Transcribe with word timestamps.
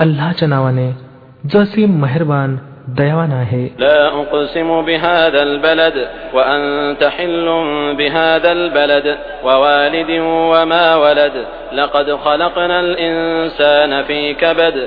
अल्लाच्या 0.00 0.48
नावाने 0.48 0.92
जसे 1.54 1.86
मेहरबान 1.86 2.56
दयावान 2.88 3.32
आहे. 3.32 3.74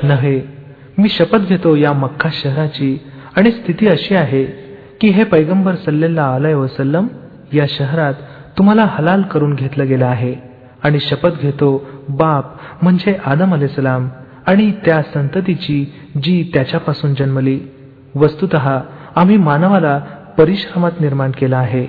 नव्हे 0.04 0.48
मी 0.98 1.09
शपथ 1.09 1.38
घेतो 1.38 1.75
या 1.75 1.93
मक्का 1.93 2.30
शहराची. 2.34 3.02
आणि 3.38 3.52
स्थिती 3.52 3.88
अशी 3.88 4.16
आहे 4.16 4.43
की 5.02 5.07
हे 5.07 5.23
पैगंबर 5.23 5.73
सल्लेला 5.73 6.23
आलय 6.23 6.54
वसलम 6.54 7.07
या 7.54 7.66
शहरात 7.70 8.14
तुम्हाला 8.57 8.86
हलाल 8.89 9.21
करून 9.21 9.54
घेतलं 9.54 9.88
गेलं 9.88 10.05
आहे. 10.05 10.54
आणि 10.84 11.00
शपथ 11.00 11.30
घेतो 11.41 11.88
बाप 12.09 12.45
म्हणजे 12.81 13.17
आदम 13.25 13.53
आणि 14.48 14.71
त्या 14.71 15.02
संततीची 15.02 15.94
जी 16.23 16.52
त्याच्यापासून 16.53 17.13
जन्मली. 17.13 17.59
वस्तुत 18.16 18.55
आम्ही 19.16 19.38
मानवाला 19.38 19.99
परिश्रमात 20.38 20.91
निर्माण 20.99 21.31
केला 21.31 21.58
आहे. 21.58 21.85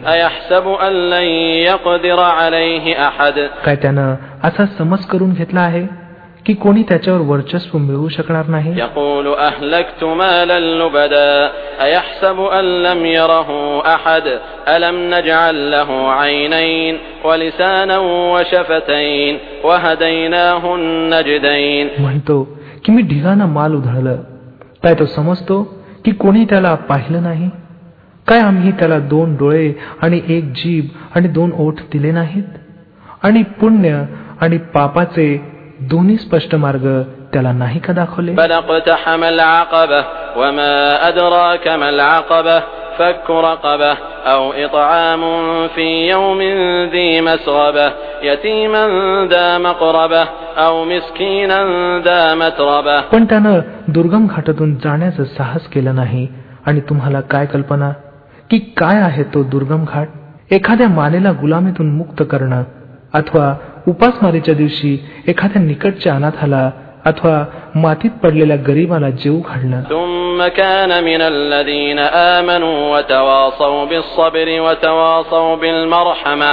काय 3.65 3.77
त्यानं 3.77 4.15
असा 4.45 4.67
समज 4.67 5.05
करून 5.05 5.33
घेतला 5.33 5.61
आहे 5.61 6.04
की 6.47 6.55
कोणी 6.55 6.83
त्याच्यावर 6.83 7.21
वर्चस्व 7.21 7.79
मिळवू 7.79 8.09
शकणार 8.09 8.47
नाही? 8.47 8.75
म्हणतो 21.99 22.59
की 22.85 22.93
मी 22.93 23.03
ढिगाना 23.03 23.47
माल 23.47 23.75
उधळलं. 23.75 24.17
काय 24.83 24.95
तो 24.95 25.07
समजतो 25.07 25.83
की 26.05 26.11
कोणी 26.11 26.45
त्याला 26.45 26.75
पाहिलं 26.75 27.23
नाही? 27.23 27.51
काय 28.29 28.41
आम्ही 28.41 28.71
त्याला 28.73 28.99
दोन 28.99 29.37
डोळे 29.37 29.73
आणि 30.03 30.21
एक 30.29 30.45
जीभ 30.45 30.85
आणि 31.15 31.29
दोन 31.29 31.51
ओठ 31.59 31.75
दिले 31.93 32.11
नाहीत? 32.11 32.45
आणि 33.23 33.43
पुण्य 33.43 34.05
आणि 34.41 34.59
पापाचे 34.59 35.54
दोन्ही 35.84 36.16
स्पष्ट 36.18 36.56
मार्ग 36.56 36.86
त्याला 37.34 37.52
नाही 37.54 37.80
का 37.80 37.94
दाखवले 37.94 38.32
بل 38.34 38.52
اقتحم 38.52 39.24
العقبة 39.24 40.02
وما 40.38 40.74
أدراك 41.08 41.68
ما 41.68 41.90
العقبة 41.90 42.60
فك 43.00 43.30
رقبة 43.30 43.92
أو 44.26 44.42
إطعام 44.56 45.22
في 45.68 45.86
يوم 46.10 46.40
ذي 46.92 47.22
مسغبة 47.22 47.88
يتيما 48.24 48.84
ذا 49.30 49.58
مقربة 49.58 50.24
أو 50.58 50.74
مسكينا 50.86 51.60
ذا 52.00 52.20
متربة 52.36 52.98
पण 53.12 53.26
त्यानं 53.26 53.60
दुर्गम 53.88 54.28
घाटातून 54.28 54.76
जाण्याचं 54.76 55.24
साहस 55.38 55.68
केलं 55.68 55.96
नाही 55.96 56.28
आणि 56.66 56.80
तुम्हाला 56.90 57.22
काय 57.22 57.46
कल्पना 57.46 57.92
की 58.50 58.58
काय 58.78 59.02
आहे 59.02 59.24
तो 59.24 59.44
दुर्गम 59.44 59.86
घाट 59.86 60.08
एखाद्या 60.52 60.88
मानेला 60.90 61.32
गुलामीतून 61.32 61.96
मुक्त 61.98 62.24
करणं 62.32 62.64
अथवा 63.14 63.54
उपासमारीच्या 63.89 64.55
दिवशी 64.55 65.07
एखाद्या 65.29 65.63
निकटच्या 65.63 66.15
अनाथाला 66.15 66.71
अथवा 67.05 67.45
मातीत 67.75 68.11
पडलेल्या 68.11 68.57
गरीबाला 68.69 69.11
जीव 69.11 69.41
घालणं. 69.49 69.83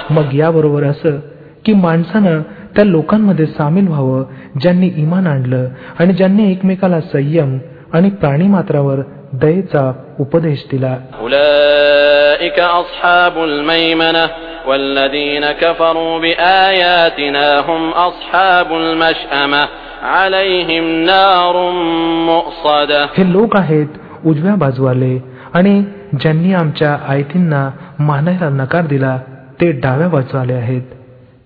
मग 0.09 0.35
याबरोबर 0.35 0.83
असं 0.83 1.19
की 1.65 1.73
माणसानं 1.73 2.41
त्या 2.75 2.85
लोकांमध्ये 2.85 3.45
सामील 3.45 3.87
व्हावं 3.87 4.23
ज्यांनी 4.61 4.91
इमान 4.97 5.27
आणलं 5.27 5.67
आणि 5.99 6.13
ज्यांनी 6.13 6.51
एकमेकाला 6.51 7.01
संयम 7.01 7.57
आणि 7.93 8.09
प्राणी 8.09 8.47
मात्रावर 8.47 8.99
दयेचा 9.33 9.93
उपदेश 10.19 10.67
दिला. 10.71 10.97
हे 23.17 23.31
लोक 23.31 23.57
आहेत 23.57 23.87
उजव्या 24.25 24.55
बाजूवाले 24.55 25.23
आणि 25.53 25.83
ज्यांनी 26.19 26.53
आमच्या 26.53 26.97
आयतींना 27.07 27.69
मानायला 27.99 28.49
नकार 28.49 28.81
दिला 28.81 29.17
ते 29.61 29.71
डाव्या 29.71 30.07
बाजूवाले 30.07 30.53
आहेत. 30.53 30.81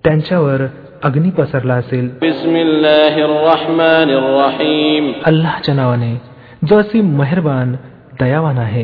त्यांच्यावर 0.03 0.67
अग्नी 1.03 1.29
पसरला 1.29 1.73
असेल 1.73 2.09
अल्लाहच्या 5.25 5.75
नावाने 5.75 6.34
जो 6.67 6.79
असे 6.79 7.01
मेहरबान 7.01 7.75
दयावान 8.19 8.57
आहे 8.57 8.83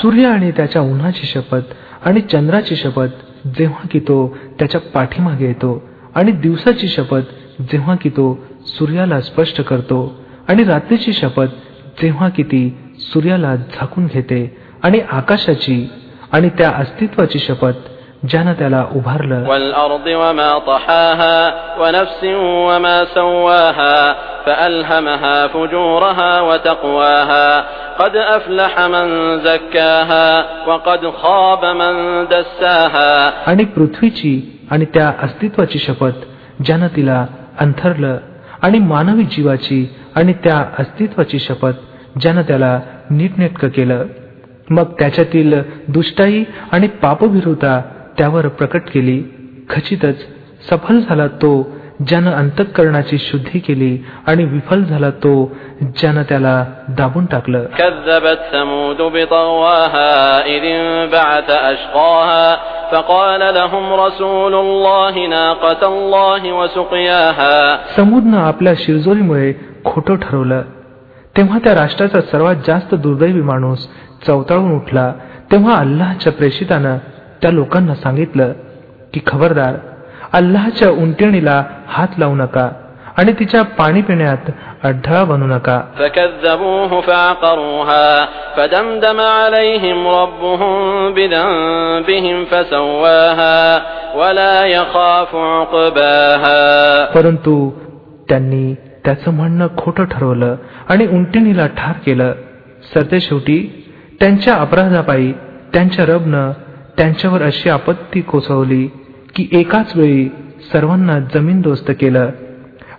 सूर्य 0.00 0.26
आणि 0.26 0.50
त्याच्या 0.50 0.82
उन्हाची 0.82 1.26
शपथ 1.26 1.74
आणि 2.04 2.20
चंद्राची 2.20 2.76
शपथ 2.76 3.48
जेव्हा 3.58 3.86
की 3.92 3.98
तो 3.98 4.36
त्याच्या 4.58 4.80
पाठीमागे 4.94 5.46
येतो 5.46 5.82
आणि 6.14 6.32
दिवसाची 6.32 6.88
शपथ 6.88 7.34
जेव्हा 7.62 7.94
की 7.94 8.08
तो 8.08 8.32
सूर्याला 8.66 9.20
स्पष्ट 9.20 9.60
करतो 9.60 10.00
आणि 10.48 10.64
रात्रीची 10.64 11.12
शपथ 11.12 11.48
जेव्हा 12.02 12.28
की 12.28 12.42
ती 12.42 12.68
सूर्याला 12.98 13.54
झाकून 13.56 14.06
घेते 14.06 14.67
आणि 14.82 15.00
आकाशाची 15.12 15.90
आणि 16.32 16.48
त्या 16.48 16.70
अस्तित्वाची 16.70 17.38
शपथ 17.38 17.72
ज्यानं 18.28 18.52
त्याला 18.52 18.84
उभारलं. 18.96 19.44
आणि 33.46 33.64
पृथ्वीची 33.64 34.60
आणि 34.70 34.84
त्या 34.84 35.12
अस्तित्वाची 35.22 35.78
शपथ 35.78 36.12
ज्यानं 36.64 36.86
तिला 36.96 37.26
अंथरलं 37.60 38.18
आणि 38.62 38.78
मानवी 38.78 39.24
जीवाची 39.24 39.94
आणि 40.14 40.32
त्या 40.32 40.64
अस्तित्वाची 40.78 41.38
शपथ 41.38 41.72
ज्यानं 42.20 42.42
त्याला 42.42 42.80
नीटनेटकं 43.10 43.68
केलं. 43.68 44.04
मग 44.69 44.91
त्याच्यातील 44.99 45.53
दुष्टाई 45.87 46.43
आणि 46.71 46.87
पापभिरुता 47.01 47.81
त्यावर 48.17 48.47
प्रकट 48.47 48.89
केली 48.89 49.21
खचितच 49.69 50.25
सफल 50.69 50.99
झाला 50.99 51.27
तो 51.41 51.53
ज्यानं 52.07 52.31
अंतःकरणाची 52.31 53.17
शुद्धी 53.17 53.59
केली 53.59 53.97
आणि 54.27 54.43
विफल 54.43 54.83
झाला 54.83 55.09
तो 55.23 55.33
ज्यानं 55.81 56.23
त्याला 56.29 56.65
दाबून 56.97 57.25
टाकलं 57.25 57.65
كذبت 57.77 58.39
ثمود 58.51 59.01
بطغواها 59.13 60.11
إذ 60.45 60.63
انبعث 60.63 61.49
أشقاها 61.49 62.55
فقال 62.91 63.41
لهم 63.53 63.93
رسول 63.93 64.53
الله 64.55 65.27
ناقة 65.27 65.81
الله 65.83 66.51
وسقياها 66.53 67.77
समूदनं 67.97 68.37
आपल्या 68.37 68.73
शिरजोरीमुळे 68.77 69.53
खोटं 69.85 70.15
ठरवलं 70.15 70.61
तेव्हा 71.38 71.58
त्या 71.64 71.74
राष्ट्राचा 71.74 72.20
सर्वात 72.20 72.54
जास्त 72.66 72.94
दुर्दैवी 72.94 73.40
माणूस 73.40 73.88
चवताळून 74.26 74.76
उठला. 74.76 75.12
तेव्हा 75.52 75.76
अल्लाहच्या 75.76 76.32
प्रेषितानं 76.32 76.98
त्या 77.42 77.50
लोकांना 77.50 77.94
सांगितलं 77.94 78.52
की 79.14 79.20
खबरदार 79.26 79.74
अल्लाहच्या 80.32 80.90
उंटिणीला 80.90 81.64
हात 81.88 82.08
लावू 82.18 82.34
नका 82.34 82.68
आणि 83.16 83.32
तिच्या 83.32 83.62
पाणी 83.62 84.02
पिण्यात 84.02 84.50
अडथळा 84.82 85.24
बनू 85.24 85.46
नका. 85.46 85.80
परंतु 97.14 97.70
त्यांनी 98.28 98.76
त्याचं 99.08 99.30
म्हणणं 99.30 99.66
खोटं 99.76 100.04
ठरवलं 100.04 100.56
आणि 100.88 101.06
उंटिणीला 101.06 101.66
ठार 101.66 101.94
केलं. 102.06 102.32
सरतेशेवटी 102.94 103.84
त्यांच्या 104.20 104.54
अपराधापायी 104.54 105.32
त्यांच्या 105.72 106.04
रबनं 106.06 106.52
त्यांच्यावर 106.96 107.42
अशी 107.42 107.68
आपत्ती 107.68 108.20
कोसवली 108.20 108.86
की 109.34 109.48
एकाच 109.52 109.96
वेळी 109.96 110.28
सर्वांना 110.72 111.18
जमीन 111.18 111.60
दोस्त 111.60 111.90
केलं 112.00 112.30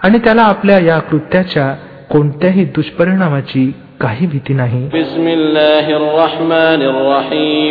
आणि 0.03 0.17
त्याला 0.17 0.41
आपल्या 0.41 0.79
या 0.79 0.99
कृत्याच्या 0.99 1.75
कोणत्याही 2.09 2.65
दुष्परिणामाची 2.65 3.73
काही 4.01 4.27
भीती 4.27 4.53
नाही. 4.53 4.85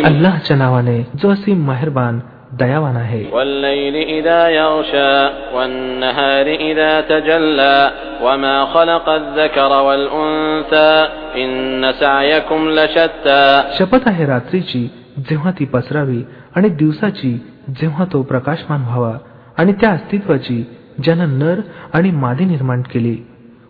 अल्लाहच्या 0.03 0.57
नावाने 0.57 1.01
जो 1.01 1.29
असे 1.29 1.53
मेहरबान 1.53 2.19
दयावान 2.58 2.96
आहे 2.96 3.24
والليل 3.32 3.96
إذا 3.96 4.48
يغشى 4.48 5.28
والنهار 5.54 6.46
إذا 6.46 7.00
تجلى 7.00 7.90
وما 8.22 8.64
خلق 8.64 9.08
الذكر 9.08 9.72
والأنثى 9.72 11.08
إن 11.36 11.92
سعيكم 11.92 12.70
لشتى 12.70 13.62
शपथ 13.78 14.00
आहे 14.06 14.26
रात्रीची 14.26 14.90
जेव्हा 15.18 15.50
ती 15.50 15.64
पसरावी 15.64 16.22
आणि 16.56 16.68
दिवसाची 16.68 17.46
जेव्हा 17.68 18.04
तो 18.12 18.22
प्रकाशमान 18.22 18.80
व्हावा 18.80 19.18
आणि 19.58 19.72
त्या 19.72 19.90
अस्तित्वाची 19.90 20.64
ज्यानं 21.02 21.38
नर 21.38 21.60
आणि 21.92 22.10
मादी 22.10 22.44
निर्माण 22.44 22.82
केली 22.82 23.16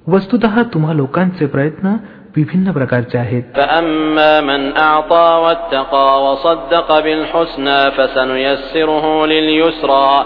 वस्तुत 0.09 0.41
तुम्हा 0.75 0.93
लोकांचे 0.93 1.47
प्रयत्न 1.47 1.97
विभिन्न 2.36 2.72
प्रकारचे 2.72 3.18
आहेत. 3.18 3.44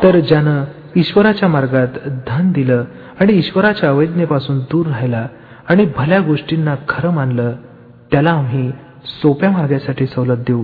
तर 0.03 0.19
ज्यानं 0.19 0.63
ईश्वराच्या 0.95 1.49
मार्गात 1.49 1.87
धन 2.27 2.51
दिलं 2.51 2.83
आणि 3.19 3.33
ईश्वराच्या 3.33 3.89
अवैज्ञेपासून 3.89 4.59
दूर 4.59 4.85
राहिला 4.85 5.27
आणि 5.69 5.87
भल्या 5.97 6.19
गोष्टींना 6.19 6.75
खरं 6.89 7.09
मानलं 7.09 7.51
त्याला 8.11 8.29
आम्ही 8.29 8.71
सोप्या 9.05 9.49
मार्गासाठी 9.49 10.05
सवलत 10.05 10.37
देऊ. 10.37 10.63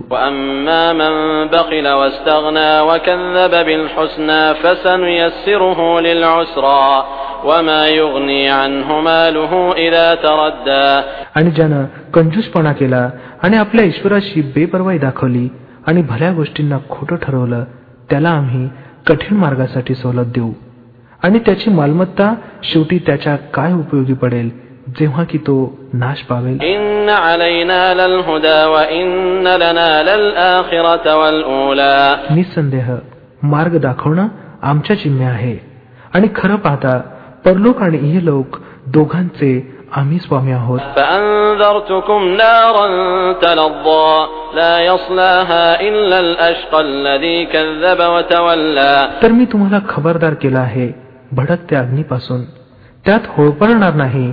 आणि 11.34 11.50
ज्यानं 11.50 11.84
कंजूसपणा 12.14 12.72
केला 12.72 13.10
आणि 13.42 13.56
आपल्या 13.56 13.84
ईश्वराशी 13.84 14.42
बेपरवाई 14.42 14.98
दाखवली 14.98 15.48
आणि 15.86 16.02
भल्या 16.02 16.32
गोष्टींना 16.32 16.78
खोटं 16.90 17.16
ठरवलं 17.16 17.64
त्याला 18.10 18.30
आम्ही 18.30 18.68
कठीण 19.06 19.36
मार्गासाठी 19.38 19.94
सवलत 19.94 20.26
देऊ. 20.26 20.52
आणि 21.22 21.38
त्याची 21.38 21.70
मालमत्ता 21.70 22.34
शेवटी 22.62 22.98
त्याच्या 22.98 23.36
काय 23.36 23.72
उपयोगी 23.72 24.12
पडेल? 24.12 24.59
जेव्हा 24.88 25.24
की 25.24 25.38
तो 25.38 25.78
नाश 25.92 26.18
पावेल. 26.20 26.58
निसंदेह 32.30 32.94
मार्ग 33.42 33.78
दाखवणं 33.78 34.28
आमच्या 34.62 34.96
जिम्मे 34.96 35.24
आहे. 35.24 35.58
आणि 36.14 36.28
खरं 36.34 36.56
पाहता 36.56 37.00
परलोक 37.44 37.82
आणि 37.82 37.98
इहलोक 38.02 38.56
दोघांचे 38.86 39.76
आम्ही 39.92 40.18
स्वामी 40.18 40.52
आहोत. 40.52 40.80
तर 49.22 49.28
मी 49.28 49.44
तुम्हाला 49.44 49.78
खबरदार 49.88 50.34
केला 50.34 50.58
आहे 50.58 50.92
भडकत्या 51.32 51.80
अग्नीपासून. 51.80 52.44
त्यात 53.06 53.20
होळपळणार 53.28 53.94
नाही 53.94 54.32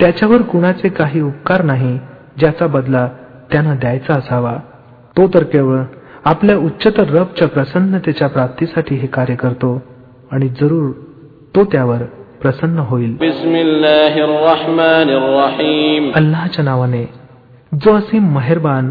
त्याच्यावर 0.00 0.42
कुणाचे 0.42 0.88
काही 0.88 1.20
उपकार 1.20 1.62
नाही 1.62 1.98
ज्याचा 2.38 2.66
बदला 2.66 3.08
त्यानं 3.52 3.76
द्यायचा 3.76 4.14
असावा. 4.14 4.52
तो 5.16 5.26
तर 5.34 5.42
केवळ 5.42 5.82
आपल्या 6.24 6.56
उच्चतर 6.56 7.08
रबच्या 7.10 7.48
प्रसन्नतेच्या 7.48 8.28
प्राप्तीसाठी 8.28 8.94
हे 8.94 9.06
कार्य 9.06 9.34
करतो 9.34 9.82
आणि 10.32 10.48
जरूर 10.48 10.90
तो 11.56 11.64
त्यावर 11.64 12.02
प्रसन्न 12.42 12.78
होईल 12.78 13.16
अल्लाच्या 16.14 16.64
नावाने 16.64 17.04
जो 17.72 17.94
असे 17.94 18.18
मेहरबान 18.18 18.90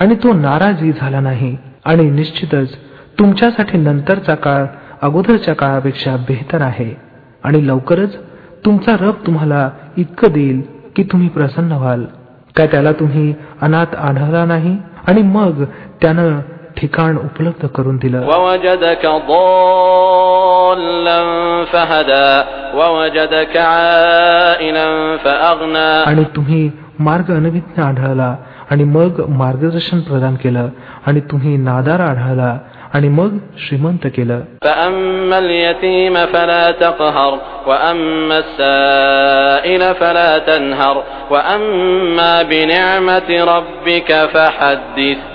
आणि 0.00 0.14
तो 0.14 0.32
नाराजही 0.32 0.92
झाला 0.92 1.20
नाही 1.20 1.56
आणि 1.84 2.08
निश्चितच 2.10 2.74
तुमच्यासाठी 3.18 3.78
नंतरचा 3.78 4.34
काळ 4.34 4.64
अगोदरच्या 5.02 5.54
काळापेक्षा 5.54 6.16
बेहतर 6.28 6.62
आहे 6.62 6.92
आणि 7.44 7.66
लवकरच 7.66 8.16
तुमचा 8.64 8.96
रब 9.00 9.26
तुम्हाला 9.26 9.68
इतकं 9.96 10.32
देईल 10.32 10.60
की 10.96 11.02
तुम्ही 11.02 11.28
प्रसन्न 11.28 11.72
व्हाल 11.72 12.04
काय 12.56 12.66
त्याला 12.66 12.92
तुम्ही 12.92 13.32
अनाथ 13.62 13.94
आढळला 13.98 14.44
नाही 14.44 14.76
आणि 15.06 15.22
मग 15.22 15.64
त्यानं 16.02 16.40
ठिकाण 16.76 17.16
उपलब्ध 17.16 17.66
करून 17.66 17.96
दिलं 17.96 18.26
ووجدك 18.26 19.04
ضالا 19.28 21.18
فهدى 21.64 22.28
ووجدك 22.78 23.56
عائلا 23.56 24.86
فأغنى 25.16 25.88
आणि 26.06 26.24
तुम्ही 26.36 26.70
मार्ग 26.98 27.30
अनभिज्ञ 27.36 27.82
आढळला 27.82 28.34
आणि 28.71 28.83
मग 28.83 29.29
मार्गदर्शन 29.29 29.99
प्रदान 29.99 30.35
केलं 30.35 30.69
आणि 31.05 31.19
तुम्ही 31.19 31.57
नादार 31.57 31.99
आढळला 31.99 32.57
आणि 32.93 33.09
मग 33.09 33.37
श्रीमंत 33.57 33.97
केलं. 34.05 34.39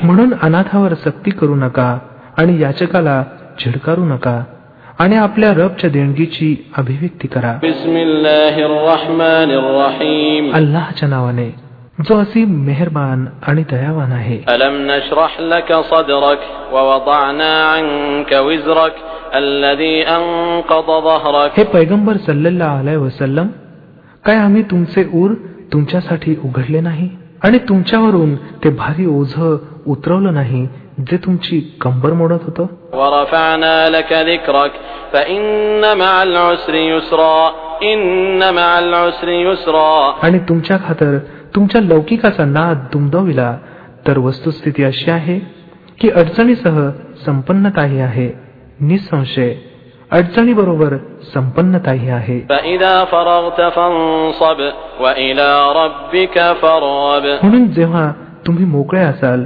म्हणून 0.02 0.34
अनाथावर 0.42 0.94
सक्ती 0.94 1.30
करू 1.30 1.54
नका 1.54 1.98
आणि 2.38 2.62
याचकाला 2.62 3.24
झिडकारू 3.64 4.04
नका 4.04 4.42
आणि 4.98 5.16
आपल्या 5.16 5.50
रबच्या 5.50 5.90
देणगीची 5.90 6.72
अभिव्यक्ती 6.76 7.28
करा. 7.28 7.58
अल्लाहच्या 10.54 11.08
नावाने. 11.08 11.61
जो 11.99 12.17
असी 12.17 12.43
मेहरबान 12.45 13.25
आणि 13.47 13.63
दयावान 13.71 14.11
आहे 14.11 14.37
ألم 14.49 14.75
نشرح 14.89 15.37
لك 15.41 15.69
صدرك 15.91 16.41
ووضعنا 16.73 17.51
عنك 17.65 18.31
وزرك 18.47 18.95
الذي 19.35 19.95
أنقض 20.07 20.89
ظهرك 21.03 21.51
हे 21.57 21.63
पैगंबर 21.73 22.17
सल्लल्ला 22.27 22.69
अलय 22.79 22.95
वसल्लम 22.97 23.47
काय 24.25 24.35
आम्ही 24.37 24.61
तुमचे 24.71 25.03
ऊर 25.13 25.33
तुमच्यासाठी 25.73 26.35
उघडले 26.43 26.79
नाही 26.81 27.09
आणि 27.43 27.57
तुमच्यावरून 27.69 28.35
ते 28.63 28.69
भारी 28.77 29.05
ओझ 29.09 29.33
उतरवलं 29.87 30.33
नाही 30.33 30.65
जे 30.99 31.17
तुमची 31.17 31.59
कंबर 31.81 32.13
मोडत 32.13 32.43
होतं 32.45 32.65
ورفعنا 32.93 33.89
لك 33.89 34.13
ذكرك 34.29 34.71
فإن 35.13 35.97
مع 35.97 36.13
العسر 36.23 36.75
يسرا 36.75 37.39
إن 37.83 38.53
مع 38.53 38.69
العسر 38.79 39.29
يسرا 39.29 40.13
आणि 40.23 40.39
तुमच्या 40.49 40.77
खातर 40.87 41.17
तुमच्या 41.54 41.80
लौकिकाचा 41.80 42.44
नाद 42.44 42.76
दुमदविला. 42.92 43.58
तर 44.08 44.18
वस्तुस्थिती 44.18 44.84
अशी 44.84 45.10
आहे 45.10 45.38
की 46.00 46.10
अडचणीसह 46.10 46.90
संपन्नताही 47.26 48.00
आहे. 48.00 48.30
निसंशय. 48.80 49.54
अडचणी 50.10 50.52
बरोबर 50.52 50.96
संपन्नताही 51.34 52.08
आहे. 52.08 52.46
म्हणून 57.42 57.66
जेव्हा 57.66 58.12
तुम्ही 58.46 58.64
मोकळे 58.64 59.00
असाल 59.00 59.44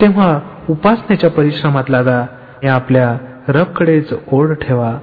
तेव्हा 0.00 0.40
उपासनेच्या 0.70 1.30
परिश्रमात 1.30 1.84
लागा. 1.88 2.26
या 2.64 2.74
आपल्या 2.74 3.16
रबकडेच 3.48 4.12
ओढ 4.32 4.52
ठेवा. 4.52 4.98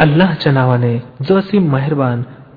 अल्लाहच्या 0.00 0.52
नावाने 0.52 1.02
जो 1.28 1.36
असीम 1.36 1.72
मेहरबान 1.72 2.22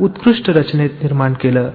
उत्कृष्ट 0.00 0.50
रचनेत 0.50 0.90
निर्माण 1.02 1.32
केलं. 1.32 1.70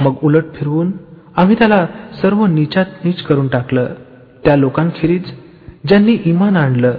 मग 0.00 0.14
उलट 0.22 0.44
फिरवून 0.54 0.92
आम्ही 1.36 1.56
त्याला 1.58 1.86
सर्व 2.22 2.46
नीचात 2.46 2.86
नीच 3.04 3.22
करून 3.22 3.48
टाकलं. 3.48 3.86
त्या 4.44 4.56
लोकांखेरीज 4.56 5.24
ज्यांनी 5.88 6.16
इमान 6.24 6.56
आणलं 6.56 6.94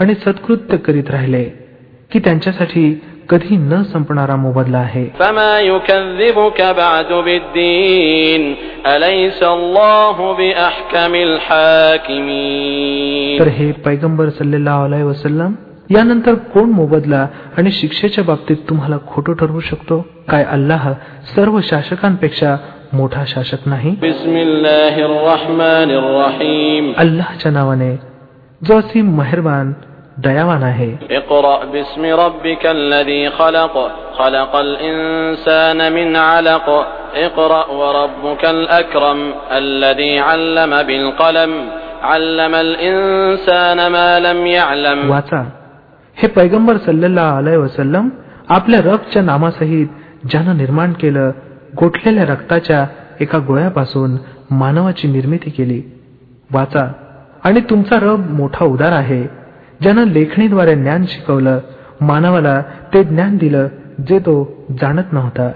आणि 0.00 0.14
सत्कृत्य 0.14 0.76
करीत 0.76 1.10
राहिले 1.10 1.44
की 2.12 2.18
त्यांच्यासाठी 2.18 3.00
कधी 3.30 3.56
न 3.56 3.82
संपणारा 3.82 4.36
मोबदला 4.36 4.78
आहे. 4.78 5.04
तर 13.38 13.48
हे 13.48 13.72
पैगंबर 13.72 14.28
सल्लेला 14.28 15.04
वसलम 15.04 15.52
यानंतर 15.90 16.34
कोण 16.34 16.70
मोबदला 16.70 17.26
आणि 17.58 17.70
शिक्षेच्या 17.70 18.24
बाबतीत 18.24 18.56
तुम्हाला 18.68 18.96
खोटं 19.06 19.32
ठरवू 19.32 19.60
शकतो? 19.60 20.06
काय 20.28 20.44
अल्लाह 20.44 20.92
सर्व 21.36 21.60
शासकांपेक्षा 21.62 22.56
मोठा 22.92 23.24
शासक 23.26 23.58
नाही? 23.66 23.96
अल्लाहच्या 26.96 27.52
नावाने 27.52 27.96
जो 28.68 28.78
असी 28.78 29.02
मेहरबान 29.02 29.72
दयावान 30.18 30.62
आहे. 30.62 30.96
वाचा. 45.08 45.50
हे 46.16 46.28
पैगंबर 46.28 46.76
सल्लेला 46.76 47.30
अलय 47.30 47.56
वसलम 47.56 48.08
आपल्या 48.48 48.80
रबच्या 48.80 49.22
नामासहित 49.22 49.86
ज्यानं 50.30 50.56
निर्माण 50.56 50.92
केलं 50.92 51.30
गोठलेल्या 51.80 52.24
रक्ताच्या 52.24 52.86
एका 53.20 53.38
गोळ्यापासून 53.38 54.16
मानवाची 54.50 55.08
निर्मिती 55.08 55.50
केली. 55.50 55.82
वाचा. 56.54 56.92
आणि 57.44 57.60
तुमचा 57.60 57.96
रब 57.96 58.30
मोठा 58.30 58.64
उदार 58.64 58.92
आहे. 58.92 59.47
ज्यानं 59.82 60.08
लेखणीद्वारे 60.08 60.74
ज्ञान 60.74 61.04
शिकवलं 61.06 61.58
मानवाला 62.00 62.62
ते 62.94 63.04
ज्ञान 63.04 63.36
दिलं 63.36 63.66
जे 64.08 64.18
तो 64.18 64.66
जाणत 64.80 65.12
नव्हता. 65.12 65.50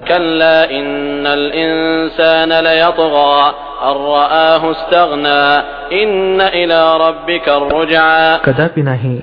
कदापि 8.37 8.83
नाही. 8.83 9.21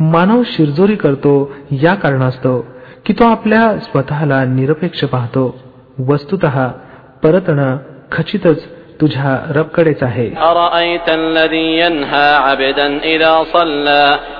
मानव 0.00 0.42
शिरजोरी 0.46 0.96
करतो 0.96 1.52
या 1.70 1.94
कारणास्तव 1.94 2.60
की 3.06 3.12
तो 3.12 3.30
आपल्या 3.30 3.78
स्वतःला 3.78 4.44
निरपेक्ष 4.44 5.04
पाहतो. 5.04 5.58
वस्तुत 6.08 6.44
परतण 7.22 7.76
खचितच 8.12 8.64
तुझ्या 9.00 9.52
रबकडेच 9.56 10.02
आहे. 10.02 10.30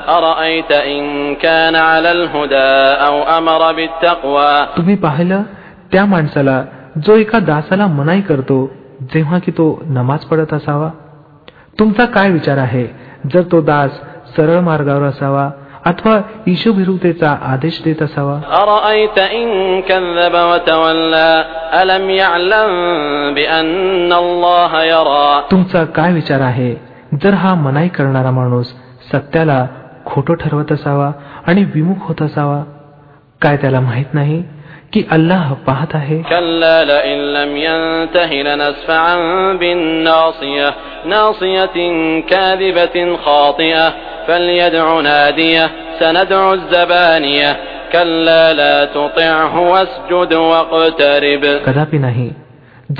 أرأيت 0.09 0.71
الذي 0.71 0.89
ينهى 0.89 1.09
عبدا 1.09 1.35
إذا 1.35 1.35
صلى 1.35 1.35
أرأيت 1.35 1.35
إن 1.35 1.35
كان 1.35 1.75
على 1.75 2.11
الهدى 2.11 3.05
أو 3.07 3.37
أمر 3.37 3.73
بالتقوى 3.73 4.65
तुम्ही 4.75 4.95
पाहिलं 4.95 5.41
त्या 5.91 6.05
माणसाला 6.05 6.63
जो 7.05 7.15
एका 7.15 7.39
दासाला 7.39 7.87
मनाई 7.87 8.21
करतो 8.21 8.71
जेव्हा 9.01 9.39
की 9.39 9.51
तो 9.51 9.81
नमाज 9.85 10.25
पडत 10.25 10.53
असावा 10.53 10.89
तुमचा 11.79 12.05
काय 12.05 12.31
विचार 12.31 12.57
आहे 12.57 12.87
जर 13.33 13.41
तो 13.41 13.61
दास 13.61 13.91
सरळ 14.37 14.59
मार्गावर 14.59 15.01
असावा 15.01 15.49
अथवा 15.85 16.21
ईशुभिरुतेचा 16.47 17.35
आदेश 17.41 17.81
देत 17.85 18.01
असावा 18.01 18.39
أرأيت 18.49 19.19
إن 19.19 19.81
كذب 19.81 20.33
وتولى 20.33 21.45
ألم 21.73 22.09
يعلم 22.09 22.71
بأن 23.33 24.13
الله 24.13 24.83
يرى 24.83 25.41
तुमचा 25.51 25.83
काय 25.85 26.13
विचार 26.13 26.41
आहे 26.41 26.75
जर 27.23 27.33
हा 27.33 27.55
मनाई 27.55 27.87
करणारा 27.87 28.31
माणूस 28.31 28.73
सत्याला 29.13 29.67
खोटं 30.10 30.34
ठरवत 30.34 30.72
असावा 30.72 31.12
आणि 31.46 31.64
विमुख 31.74 31.94
होत 32.00 32.22
असावा. 32.22 32.62
काय 33.40 33.56
त्याला 33.56 33.80
माहीत 33.80 34.04
नाही 34.12 34.44
की 34.92 35.04
अल्लाह 35.10 35.52
पाहत 35.52 35.86
आहे? 35.94 36.22
कदापि 51.58 51.98
नाही. 51.98 52.30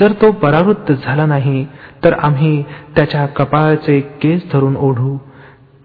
जर 0.00 0.12
तो 0.12 0.30
परावृत्त 0.30 0.92
झाला 0.92 1.26
नाही 1.26 1.66
तर 2.04 2.12
आम्ही 2.22 2.62
त्याच्या 2.96 3.26
कपाळाचे 3.26 4.00
केस 4.00 4.52
धरून 4.52 4.76
ओढू. 4.76 5.18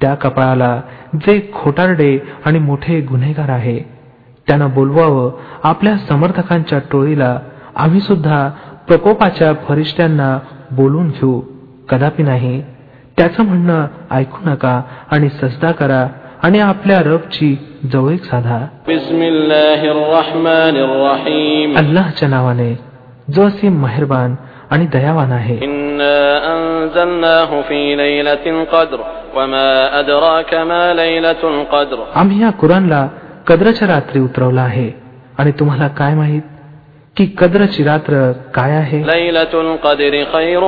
त्या 0.01 0.15
कपाळाला 0.15 0.81
जे 1.17 1.51
खोटारडे 1.53 2.19
आणि 2.45 2.59
मोठे 2.59 3.01
गुन्हेगार 3.01 3.49
आहे 3.49 3.79
त्यांना 4.47 4.67
बोलवावं 4.67 5.31
आपल्या 5.63 5.97
समर्थकांच्या 5.97 6.79
टोळीला 6.91 7.39
आम्ही 7.75 7.99
सुद्धा 7.99 8.49
प्रकोपाच्या 8.87 9.53
फरिष्ट्यांना 9.53 10.39
बोलून 10.71 11.07
घेऊ. 11.07 11.41
कदापि 11.89 12.23
नाही. 12.23 12.61
त्याचं 13.17 13.43
म्हणणं 13.43 13.85
ऐकू 14.11 14.49
नका 14.49 14.81
आणि 15.11 15.29
सजदा 15.29 15.71
करा 15.71 16.07
आणि 16.43 16.59
आपल्या 16.59 16.99
रबची 16.99 17.57
जवळीक 17.93 18.23
साधा. 18.23 18.67
अल्लाहच्या 21.75 22.29
नावाने 22.29 22.79
जो 23.35 23.43
असे 23.43 23.69
मेहरबान 23.69 24.35
आणि 24.69 24.85
दयावान 24.85 25.31
आहे. 25.31 25.57
إنا 25.94 26.20
أنزلناه 26.54 27.50
في 27.68 27.80
ليلة 27.96 28.44
القدر 28.46 29.00
وما 29.36 29.68
أدراك 30.00 30.54
ما 30.54 30.84
ليلة 30.94 31.42
القدر 31.54 31.98
आम्ही 32.20 32.42
या 32.42 32.50
कुरानला 32.60 33.02
कद्रच्या 33.46 33.88
रात्री 33.88 34.20
उतरवला 34.20 34.60
आहे 34.62 34.90
आणि 35.38 35.50
तुम्हाला 35.60 35.88
काय 36.00 36.14
माहित 36.14 36.42
की 37.16 37.24
कद्रची 37.38 37.84
रात्र 37.84 38.14
काय 38.54 38.72
आहे 38.82 39.00
ليلة 39.14 39.52
القدر 39.54 40.14
خير 40.32 40.62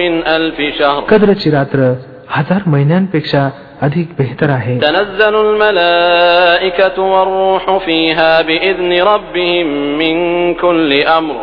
من 0.00 0.12
ألف 0.36 0.58
شهر 0.78 1.00
कद्रची 1.10 1.50
रात्र 1.50 1.92
हजार 2.36 2.62
महिन्यांपेक्षा 2.66 3.48
अधिक 3.82 4.08
बेहतर 4.18 4.50
आहे 4.50 4.78
تنزل 4.80 5.34
الملائكة 5.36 6.98
والروح 7.02 7.64
فيها 7.86 8.42
بإذن 8.42 8.92
ربهم 9.02 9.66
من 9.98 10.16
كل 10.54 10.90
أمر 11.18 11.36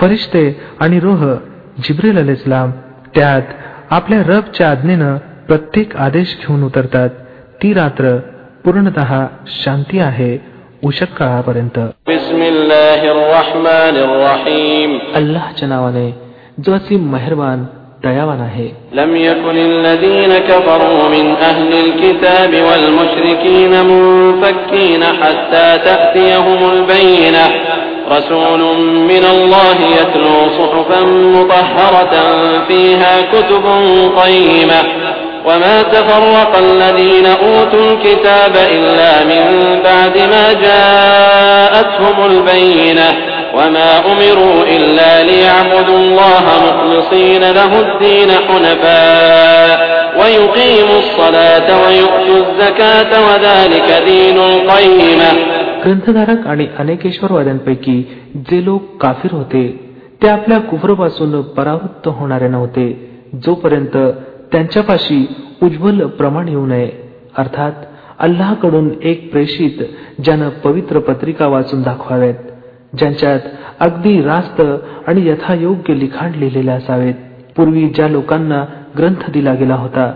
फरिश्ते 0.00 0.60
आणि 0.80 1.00
रोह 1.00 1.34
जिब्रेल 1.84 2.18
अल 2.18 2.28
इस्लाम 2.28 2.70
त्यात 3.14 3.42
आपल्या 3.90 4.22
रबच्या 4.22 4.70
आज्ञेनं 4.70 5.16
प्रत्येक 5.16 5.96
आदेश 5.96 6.36
घेऊन 6.40 6.62
उतरतात. 6.62 7.08
ती 7.62 7.72
रात्र 7.72 8.16
पूर्णत 8.64 8.98
शांती 9.46 9.98
आहे 9.98 10.38
उशक 10.84 11.12
काळापर्यंत. 11.12 11.78
अल्लाहच्या 15.14 15.68
नावाने 15.68 16.22
जो 16.66 16.72
असीम 16.72 17.12
मेहरबान 17.12 17.64
ديوان 18.04 18.50
هي 18.56 18.68
لم 18.92 19.16
يكن 19.16 19.56
الذين 19.56 20.38
كفروا 20.38 21.08
من 21.08 21.36
أهل 21.36 21.72
الكتاب 21.72 22.54
والمشركين 22.54 23.84
منفكين 23.84 25.04
حتى 25.04 25.78
تأتيهم 25.84 26.70
البينة. 26.72 27.46
رسول 28.10 28.60
من 28.84 29.24
الله 29.30 29.76
يتلو 30.00 30.48
صحفا 30.58 31.00
مطهرة 31.06 32.14
فيها 32.68 33.20
كتب 33.32 33.64
قيمة. 34.16 34.82
وما 35.46 35.82
تفرق 35.82 36.58
الذين 36.58 37.26
أوتوا 37.26 37.90
الكتاب 37.90 38.56
إلا 38.70 39.24
من 39.24 39.80
بعد 39.84 40.18
ما 40.18 40.52
جاءتهم 40.52 42.26
البينة. 42.26 43.35
وما 43.55 43.91
أمروا 44.11 44.57
إلا 44.67 45.23
ليعبدوا 45.23 45.97
الله 45.97 46.45
مخلصين 46.67 47.43
له 47.51 47.71
الدين 47.79 48.29
حنفاء 48.47 49.75
ويقيموا 50.19 50.99
الصلاة 50.99 51.67
ويؤتوا 51.83 52.37
الزكاة 52.43 53.11
وذلك 53.27 53.87
دين 54.05 54.37
القيمة 54.51 55.31
ग्रंथधारक 55.83 56.47
आणि 56.47 56.65
अनेकेश्वरवाद्यांपैकी 56.79 57.95
जे 58.49 58.65
लोक 58.65 58.81
काफिर 59.01 59.31
होते 59.33 59.63
ते 60.21 60.27
आपल्या 60.27 60.59
कुफरपासून 60.69 61.41
परावृत्त 61.55 62.07
होणारे 62.07 62.47
नव्हते 62.47 62.85
जोपर्यंत 63.45 63.97
त्यांच्यापाशी 64.51 65.19
उज्ज्वल 65.63 66.05
प्रमाण 66.19 66.47
येऊ 66.47 66.65
नये 66.65 66.89
अर्थात 67.37 67.85
अल्लाकडून 68.19 68.89
एक 69.01 69.31
प्रेषित 69.31 69.83
ज्यानं 70.25 70.49
पवित्र 70.63 70.99
पत्रिका 70.99 71.47
वाचून 71.47 71.81
दाखवाव्यात 71.81 72.51
ज्यांच्यात 72.98 73.40
अगदी 73.80 74.20
रास्त 74.22 74.60
आणि 75.06 75.26
यथायोग्य 75.28 75.94
लिखाण 75.94 76.32
लिहिलेले 76.34 76.70
असावेत. 76.70 77.14
पूर्वी 77.56 77.88
ज्या 77.88 78.08
लोकांना 78.08 78.64
ग्रंथ 78.98 79.30
दिला 79.30 79.54
गेला 79.54 79.74
होता 79.74 80.10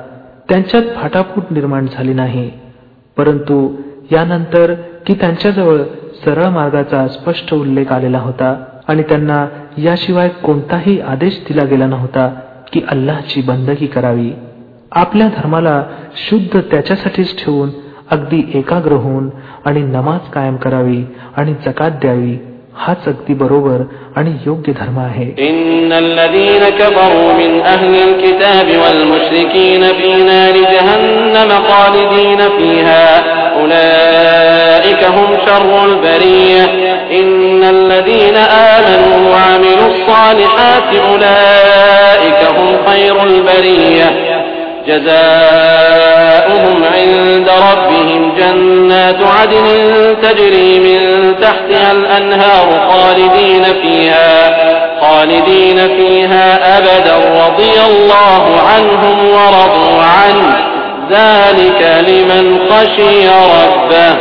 त्यांच्यात 0.49 0.83
फाटाफूट 0.97 1.43
निर्माण 1.51 1.87
झाली 1.93 2.13
नाही. 2.13 2.51
परंतु 3.17 3.69
यानंतर 4.13 4.73
की 5.07 5.15
त्यांच्याजवळ 5.15 5.83
सरळ 6.25 6.49
मार्गाचा 6.49 7.07
स्पष्ट 7.09 7.55
उल्लेख 7.55 7.93
आलेला 7.93 8.19
होता 8.19 8.55
आणि 8.89 9.03
त्यांना 9.03 9.47
याशिवाय 9.79 10.29
कोणताही 10.29 11.01
आदेश 11.01 11.41
दिला 11.49 11.65
गेला 11.65 11.87
नव्हता 11.87 12.29
की 12.73 12.81
अल्लाची 12.89 13.43
बंदगी 13.43 13.87
करावी. 13.87 14.33
आपल्या 14.93 15.29
धर्माला 15.29 15.83
शुद्ध 16.17 16.61
त्याच्यासाठीच 16.61 17.45
ठेवून 17.45 17.71
अगदी 18.11 18.43
एकाग्र 18.55 18.93
होऊन 18.93 19.31
आणि 19.65 19.83
नमाज 19.83 20.31
कायम 20.33 20.57
करावी 20.57 21.05
आणि 21.37 21.55
जकात 21.67 21.91
द्यावी. 21.91 22.37
हाच 22.77 23.07
अगदी 23.07 23.35
बरोबर 23.35 23.83
आणि 24.17 24.31
योग्य 24.47 24.73
धर्म 24.73 24.99
आहे. 24.99 25.25
جزاؤهم 44.90 46.84
عند 46.96 47.50
ربهم 47.70 48.22
جنات 48.40 49.22
عدن 49.36 49.68
تجري 50.22 50.80
من 50.80 51.00
تحتها 51.42 51.92
الأنهار 51.92 52.68
خالدين 52.90 53.64
فيها 53.64 54.32
خالدين 55.02 55.78
فيها 55.78 56.78
أبدا 56.78 57.16
رضي 57.46 57.76
الله 57.90 58.44
عنهم 58.60 59.18
ورضوا 59.28 60.02
عنه 60.04 60.48
ذلك 61.12 61.82
لمن 62.10 62.46
خشي 62.70 63.28
ربه 63.56 64.12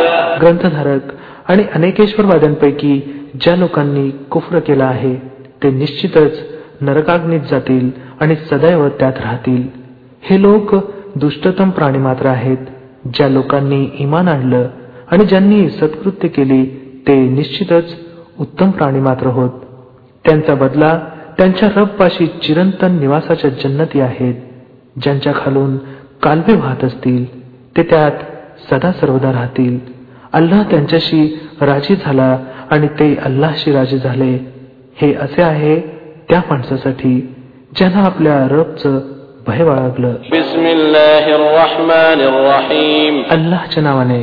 ग्रंथधारक 0.40 1.04
आणि 1.49 1.64
अनेकेश्वरवाद्यांपैकी 1.75 2.94
ज्या 3.40 3.54
लोकांनी 3.56 4.11
कुफ्र 4.30 4.58
केला 4.58 4.84
आहे 4.84 5.14
ते 5.62 5.70
निश्चितच 5.70 6.34
नरकाग्नीत 6.80 7.40
जातील 7.50 7.90
आणि 8.20 8.34
सदैव 8.50 8.88
त्यात 9.00 9.18
राहतील 9.20 9.77
हे 10.23 10.41
लोक 10.41 10.75
दुष्टतम 11.15 11.69
प्राणी 11.69 11.97
मात्र 11.97 12.27
आहेत 12.27 12.65
ज्या 13.13 13.27
लोकांनी 13.29 13.85
इमान 13.99 14.27
आणलं 14.27 14.67
आणि 15.11 15.25
ज्यांनी 15.25 15.69
सत्कृत्य 15.69 16.27
केली 16.27 16.63
ते 17.07 17.15
निश्चितच 17.29 17.95
उत्तम 18.39 18.71
प्राणी 18.71 18.99
मात्र 18.99 19.27
होत. 19.27 19.49
त्यांचा 20.25 20.55
बदला 20.55 20.97
त्यांच्या 21.38 21.69
रबपाशी 21.75 22.25
चिरंतन 22.43 22.99
निवासाच्या 22.99 23.49
जन्नती 23.63 23.99
आहेत 23.99 24.35
ज्यांच्या 25.03 25.33
खालून 25.35 25.77
कालवे 26.23 26.55
वाहत 26.55 26.83
असतील 26.83 27.25
ते 27.77 27.83
त्यात 27.83 28.11
सदा 28.71 28.91
सर्वदा 28.91 29.31
राहतील. 29.31 29.79
अल्लाह 30.33 30.63
त्यांच्याशी 30.63 31.25
राजी 31.61 31.95
झाला 31.95 32.38
आणि 32.71 32.88
ते 32.88 33.15
अल्लाशी 33.15 33.71
राजी 33.71 33.97
झाले. 33.97 34.33
हे 35.01 35.13
असे 35.13 35.41
आहे 35.41 35.79
त्या 36.29 36.41
माणसासाठी 36.49 37.19
ज्यांना 37.75 37.99
आपल्या 37.99 38.47
रबचं 38.47 38.99
भय 39.49 39.64
बाळगलं 39.64 40.14
अल्लाच्या 43.30 43.82
नावाने 43.82 44.23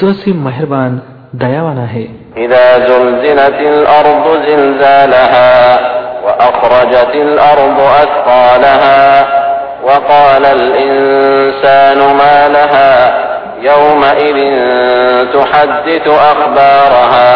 जो 0.00 0.12
सी 0.12 0.32
मेहरबान 0.32 0.98
दयावान 1.34 1.78
आहे 1.78 2.06
وأخرجت 6.24 7.14
الأرض 7.14 7.78
أثقالها 7.80 9.02
وقال 9.84 10.44
الإنسان 10.46 11.98
ما 11.98 12.48
لها 12.48 12.92
يومئذ 13.62 14.38
تحدث 15.32 16.08
أخبارها 16.08 17.30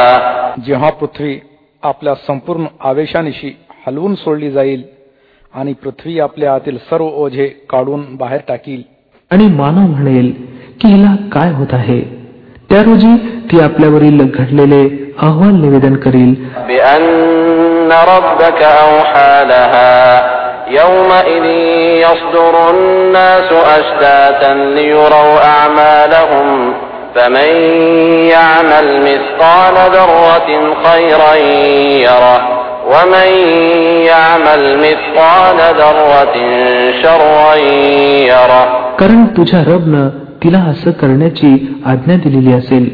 जेव्हा 0.67 0.91
पृथ्वी 0.91 1.39
आपल्या 1.83 2.15
संपूर्ण 2.27 2.67
आवेशानिशी 2.81 3.57
हलवून 3.87 4.15
सोडली 4.15 4.51
जाईल 4.51 4.83
आणि 5.57 5.73
पृथ्वी 5.73 6.19
आपल्या 6.21 6.55
आतील 6.55 6.77
सर्व 6.91 7.09
ओझे 7.15 7.47
काढून 7.71 8.05
बाहेर 8.17 8.41
टाकील 8.49 8.83
आणि 9.31 9.47
मानव 9.47 9.87
म्हणेल 9.87 10.31
की 10.81 10.89
हिला 10.89 11.15
काय 11.33 11.53
होत 11.53 11.73
आहे 11.73 12.01
त्या 12.71 12.83
रोजी 12.83 13.17
ती 13.51 13.61
आपल्यावरील 13.61 14.21
घडलेले 14.31 14.83
अहवाल 15.19 15.55
निवेदन 15.55 15.97
करील 15.97 16.35
يومئذ 20.71 21.45
يصدر 22.05 22.55
الناس 22.71 23.53
أشتاتا 23.53 24.55
ليروا 24.75 25.35
أعمالهم 25.47 26.75
فمن 27.15 27.51
يعمل 28.27 28.87
مثقال 29.01 29.75
ذرة 29.75 30.75
خيرا 30.85 31.35
يره 32.07 32.56
ومن 32.87 33.29
يعمل 34.05 34.63
مثقال 34.79 35.59
ذرة 35.81 36.35
شرا 37.03 37.55
يره 38.31 38.65
कारण 38.99 39.25
तुझ्या 39.37 39.63
रबनं 39.67 40.09
तिला 40.45 40.59
असं 40.71 40.91
करण्याची 40.91 41.51
आज्ञा 41.87 42.17
दिलेली 42.17 42.53
असेल 42.53 42.85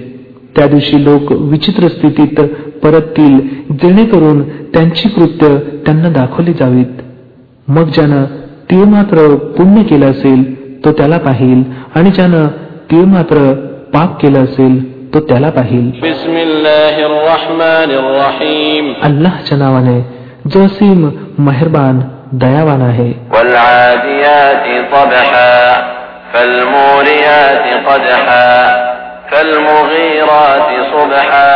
त्या 0.57 0.67
दिवशी 0.67 1.05
लोक 1.05 1.33
विचित्र 1.33 1.89
स्थितीत 1.89 2.41
परततील 2.85 3.39
जेणेकरून 3.83 4.43
त्यांची 4.75 5.09
कृत्य 5.09 5.49
त्यांना 5.87 6.09
दाखवली 6.09 6.53
जावीत 6.53 7.03
मग 7.69 7.89
ज्यानं 7.89 8.25
तीळ 8.71 8.85
मात्र 8.85 9.35
पुण्य 9.57 9.83
केलं 9.83 10.11
असेल 10.11 10.43
तो 10.85 10.93
त्याला 10.93 11.19
पाहिल 11.19 11.63
आणि 11.95 12.11
ज्यानं 12.11 12.47
तीळ 12.91 13.05
मात्र 13.05 13.53
पाप 13.95 14.21
केलं 14.23 14.45
असेल 14.45 14.79
तो 15.15 15.21
त्याला 15.21 15.51
पाहिल 15.51 15.91
अल्लाच्या 19.03 19.59
नावाने 19.59 20.01
जो 20.53 20.65
असीम 20.65 21.09
मेहरबान 21.39 22.01
दयावान 22.33 22.83
आहे 22.83 23.11
فالموريات 26.33 27.67
قدحا 27.87 28.49
فالمغيرات 29.31 30.71
صبحا 30.93 31.55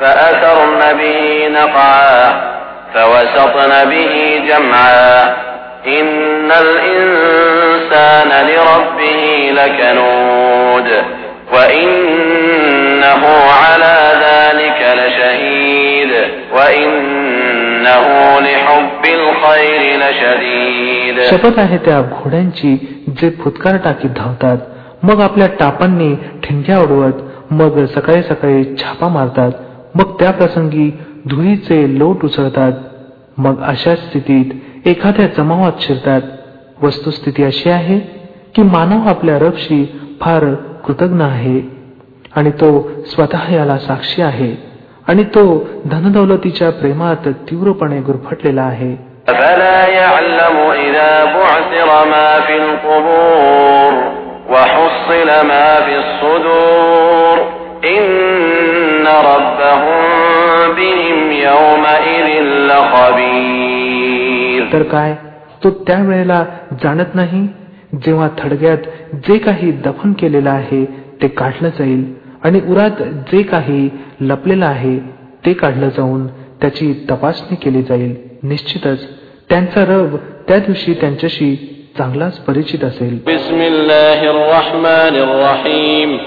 فأثرن 0.00 0.82
به 0.98 1.48
نقعا 1.48 2.32
فوسطن 2.94 3.72
به 3.90 4.42
جمعا 4.48 5.34
إن 5.86 6.50
الإنسان 6.64 8.46
لربه 8.46 9.50
لكنود 9.52 10.88
وإنه 11.52 13.22
على 13.62 13.96
ذلك 14.26 14.80
لشهيد 14.98 16.12
وإنه 16.54 18.04
لحب 18.40 19.02
الخير 19.14 19.82
لشديد 20.02 21.20
शपथ 21.30 21.58
आहे 21.58 21.78
त्या 21.78 22.00
घोड्यांची 22.02 22.76
जे 23.20 23.30
फुतकार 23.42 23.76
टाकीत 23.76 24.10
धावतात 24.16 24.58
मग 25.02 25.20
आपल्या 25.20 25.46
टापांनी 25.60 26.14
ठिणग्या 26.44 26.78
उडवत 26.78 27.22
मग 27.50 27.84
सकाळी 27.94 28.22
सकाळी 28.22 28.64
छापा 28.76 29.08
मारतात 29.08 29.52
मग 29.94 30.12
त्या 30.18 30.30
प्रसंगी 30.30 30.90
धुळीचे 31.28 31.98
लोट 31.98 32.24
उसळतात 32.24 32.72
मग 33.36 33.62
अशा 33.62 33.94
स्थितीत 33.96 34.88
एखाद्या 34.88 35.26
जमावात 35.36 35.82
शिरतात 35.82 36.20
वस्तुस्थिती 36.82 37.44
अशी 37.44 37.70
आहे 37.70 37.98
की 38.54 38.62
मानव 38.62 39.08
आपल्या 39.08 39.38
रबशी 39.38 39.84
फार 40.20 40.44
कृतज्ञ 40.87 41.23
आहे 41.23 41.61
आणि 42.35 42.51
तो 42.51 42.87
स्वतः 43.05 43.53
याला 43.53 43.77
साक्षी 43.77 44.21
आहे 44.21 44.55
आणि 45.07 45.23
तो 45.23 45.67
धनदौलतीच्या 45.85 46.69
प्रेमात 46.69 47.27
तीव्रपणे 47.27 48.01
गुरफटलेला 48.01 48.61
आहे. 48.61 48.95
तर 64.73 64.83
काय? 64.83 65.15
तो 65.63 65.69
त्यावेळेला 65.69 66.43
जाणत 66.83 67.05
नाही? 67.13 67.47
जेव्हा 67.94 68.28
थडग्यात 68.38 68.76
जे 69.28 69.38
काही 69.38 69.70
दफन 69.84 70.12
केलेलं 70.12 70.50
आहे 70.50 70.84
ते 71.22 71.28
काढलं 71.28 71.68
जाईल 71.68 72.04
आणि 72.44 72.60
उरात 72.68 73.02
जे 73.32 73.42
काही 73.42 73.88
लपलेलं 74.20 74.66
आहे 74.66 74.98
ते 75.46 75.52
काढलं 75.52 75.88
जाऊन 75.88 76.26
त्याची 76.60 76.92
तपासणी 77.10 77.56
केली 77.56 77.82
जाईल 77.82 78.14
निश्चितच 78.42 79.06
त्यांचा 79.50 79.84
रब 79.84 80.16
त्या 80.48 80.58
दिवशी 80.58 80.94
त्यांच्याशी 80.94 81.54
चांगलाच 81.98 82.38
परिचित 82.38 82.84
असेल 82.84 83.18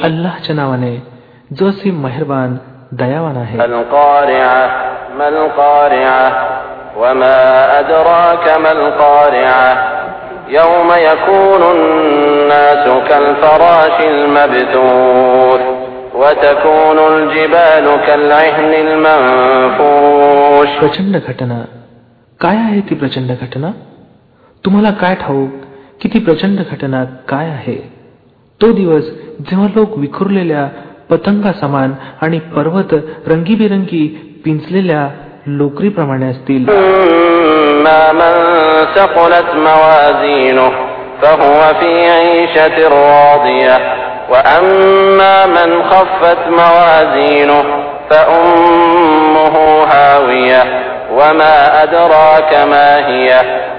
अल्लाच्या 0.03 0.55
नावाने 0.55 0.95
जो 1.59 1.69
असी 1.69 1.91
मेहरबान 1.91 2.57
दयावान 2.91 3.37
आहे 3.37 3.57
وما 6.97 7.79
أدراك 7.79 8.47
ما 8.59 8.71
القارعة 8.71 9.96
يوم 10.49 10.89
يكون 11.09 11.61
الناس 11.75 12.85
كالفراش 13.09 13.97
المبثوث 14.05 15.61
وتكون 16.15 16.97
الجبال 17.11 17.85
كالعهن 18.07 18.71
المنفوش 18.85 20.69
प्रचंड 20.79 21.15
घटना 21.27 21.57
काय 22.39 22.57
आहे 22.57 22.79
ती 22.89 22.95
प्रचंड 22.95 23.31
घटना 23.41 23.69
तुम्हाला 24.63 24.91
काय 25.01 25.15
ठाऊक 25.15 25.51
की 26.01 26.09
ती 26.13 26.19
प्रचंड 26.19 26.59
घटना 26.71 27.03
काय 27.27 27.49
आहे 27.49 27.75
तो 28.61 28.71
दिवस 28.71 29.05
जेव्हा 29.49 29.67
लोक 29.75 29.97
विखुरलेल्या 29.97 30.67
पतंगा 31.09 31.51
समान 31.61 31.93
आणि 32.21 32.39
पर्वत 32.55 32.93
रंगीबेरंगी 33.27 34.05
पिंचलेल्या 34.45 35.07
लोकरीप्रमाणे 35.59 36.25
असतील 36.25 36.65
فهو 41.21 41.73
في 41.79 42.09
عيشة 42.09 42.87
راضية 42.87 43.77
وأما 44.29 45.45
من 45.45 45.83
خفت 45.83 46.47
موازينه 46.47 47.63
فأمه 48.09 49.55
هاوية 49.83 50.63
وما 51.11 51.83
أدراك 51.83 52.51
ما 52.53 52.89
هي 53.07 53.29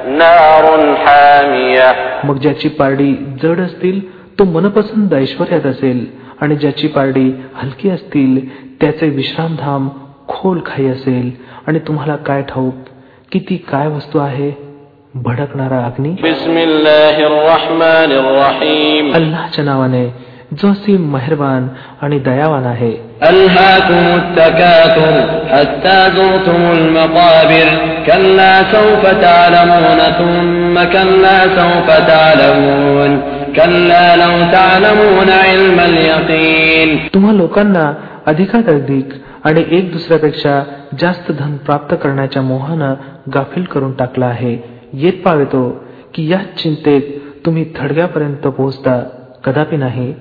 نار 0.09 0.64
حامية 0.97 1.90
मग 2.25 2.37
ज्याची 2.37 2.69
पारडी 2.69 3.12
जड 3.43 3.61
असतील 3.61 4.01
तो 4.38 4.45
मनपसंत 4.45 5.14
ऐश्वर्यात 5.14 5.67
असेल 5.67 6.07
आणि 6.40 6.57
ज्याची 6.57 6.87
पारडी 6.87 7.29
हलकी 7.55 7.90
असतील 7.90 8.33
त्याचे 8.81 9.09
विश्रामधाम 9.09 9.88
खोल 10.29 10.61
खाई 10.67 10.87
असेल 10.87 11.31
आणि 11.67 11.79
तुम्हाला 11.79 12.17
काय 12.17 12.43
ठाऊक 12.43 12.75
की 13.32 13.39
ती 13.39 13.58
काय 13.58 13.88
वस्तू 13.88 14.20
आहे? 14.20 14.58
भडकणारा 15.15 15.86
अग्नी? 15.86 16.10
अल्लाच्या 19.13 19.65
नावाने 19.65 20.13
जो 20.54 20.72
असी 20.72 20.98
मेहरबान 20.98 21.68
आणि 22.02 22.20
दयावान 22.20 22.65
आहे. 22.65 22.92
तुम्हा 37.13 37.32
लोकांना 37.32 37.94
अधिकात 38.26 38.70
अधिक 38.70 39.10
आणि 39.43 39.63
एक 39.71 39.91
दुसऱ्यापेक्षा 39.91 40.63
जास्त 40.99 41.32
धन 41.32 41.58
प्राप्त 41.58 41.95
करण्याच्या 42.04 42.41
मोहानं 42.41 42.93
गाफील 43.36 43.63
करून 43.63 43.91
टाकला 43.91 44.25
आहे. 44.25 44.58
येत 44.93 45.13
पावेतो 45.25 45.84
की 46.13 46.32
या 46.32 46.39
चिंतेत 46.58 47.02
तुम्ही 47.45 47.65
थडग्यापर्यंत 47.75 48.47
पोहोचता. 48.47 49.04
कदापि 49.43 49.78
नाही. 49.78 50.13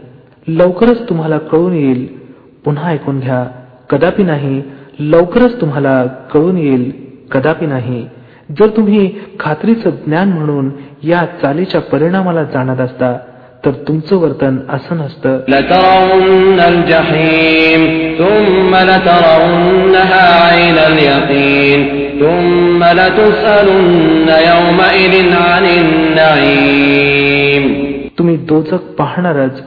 लवकरच 0.49 1.09
तुम्हाला 1.09 1.39
कळून 1.39 1.73
येईल. 1.73 2.19
पुन्हा 2.65 2.91
ऐकून 2.91 3.21
घ्या. 3.21 3.47
कदापि 3.91 4.23
नाही. 4.23 4.63
लवकरच 4.99 5.61
तुम्हाला 5.61 6.07
कळून 6.07 6.59
येईल. 6.59 6.93
कदापि 7.31 7.67
नाही. 7.67 8.09
जर 8.59 8.67
तुम्ही 8.77 9.15
खात्रीचं 9.41 9.91
ज्ञान 9.91 10.29
म्हणून 10.29 10.71
या 11.03 11.27
चालीच्या 11.43 11.81
परिणामाला 11.81 12.43
जाणत 12.43 12.81
असता 12.81 13.19
तर 13.65 13.71
तुमचं 13.71 14.17
वर्तन 14.17 14.57
असं 14.69 14.97
नसतं. 14.97 15.39
तुम्ही 28.19 28.37
दोचक 28.37 28.75
पाहणारच 28.75 29.61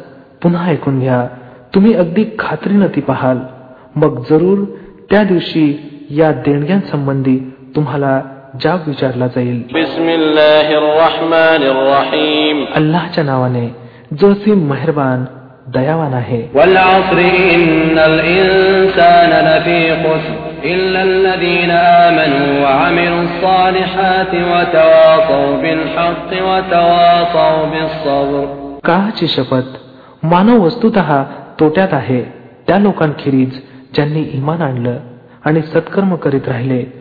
पुन्हा 0.43 0.71
ऐकून 0.71 0.99
घ्या. 0.99 1.27
तुम्ही 1.75 1.93
अगदी 1.93 2.25
खात्रीनं 2.39 2.87
ती 2.87 3.01
पाहाल. 3.01 3.37
मग 3.95 4.19
जरूर 4.29 4.65
त्या 5.11 5.23
दिवशी 5.23 5.87
या 6.09 6.31
देणग्यांसंबंधी 6.31 7.53
तुम्हाला 7.75 8.21
जाब 8.63 8.79
विचारला 8.87 9.27
जाईल. 9.27 9.63
अल्लाच्या 12.75 13.23
नावाने 13.23 13.80
जो 14.19 14.33
सी 14.33 14.51
मेहरबान 14.51 15.25
दयावान 15.67 16.13
आहे. 16.13 16.41
काची 28.83 29.27
शपथ 29.27 29.61
मानव 30.23 30.57
वस्तुत 30.57 30.97
तोट्यात 31.59 31.87
आहे. 31.91 32.23
त्या 32.67 32.79
लोकांखेरीज 32.79 33.61
ज्यांनी 33.95 34.21
इमान 34.21 34.61
आणलं 34.61 34.93
आणि 35.45 35.61
सत्कर्म 35.61 36.15
करीत 36.15 36.47
राहिले 36.47 37.00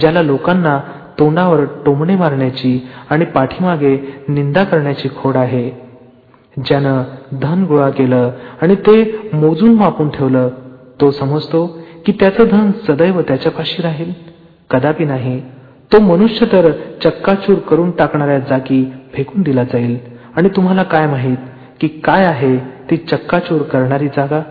ज्याला 0.00 0.22
लोकांना 0.22 0.78
तोंडावर 1.18 1.64
टोमणे 1.86 2.16
मारण्याची 2.16 2.78
आणि 3.10 3.24
पाठीमागे 3.24 3.96
निंदा 4.28 4.64
करण्याची 4.64 5.08
खोड 5.16 5.36
आहे. 5.36 5.70
ज्यानं 6.56 7.02
धन 7.40 7.64
गोळा 7.64 7.88
केलं 7.90 8.30
आणि 8.62 8.74
ते 8.76 9.02
मोजून 9.32 9.74
मापून 9.74 10.08
ठेवलं 10.08 10.48
तो 11.00 11.10
समजतो 11.10 11.66
की 12.06 12.12
त्याचं 12.12 12.44
धन 12.50 12.70
सदैव 12.86 13.20
त्याच्यापाशी 13.20 13.82
राहील. 13.82 14.12
कदापि 14.70 15.04
नाही 15.04 15.40
तो 15.92 16.00
मनुष्य 16.00 16.46
तर 16.52 16.70
चक्काचूर 17.04 17.58
करून 17.58 17.90
टाकणाऱ्या 17.90 18.38
जागी 18.38 18.84
फेकून 19.14 19.42
दिला 19.42 19.64
जाईल. 19.64 19.98
आणि 20.36 20.48
तुम्हाला 20.48 20.82
काय 20.82 21.06
माहीत 21.06 21.36
की 21.80 21.88
काय 21.88 22.24
आहे 22.24 22.56
ती 22.90 22.96
चक्काचूर 22.96 23.62
करणारी 23.62 24.08
जागा? 24.08 24.42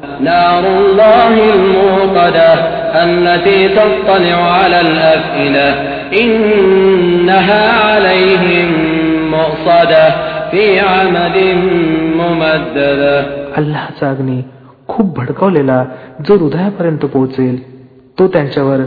अल्लाचा 13.57 14.09
अग्नी 14.09 14.41
खूप 14.87 15.19
भडकवलेला 15.19 15.85
जो 16.29 16.37
हृदयापर्यंत 16.37 17.05
पोहोचेल 17.05 17.85
तो 18.19 18.27
त्यांच्यावर 18.27 18.77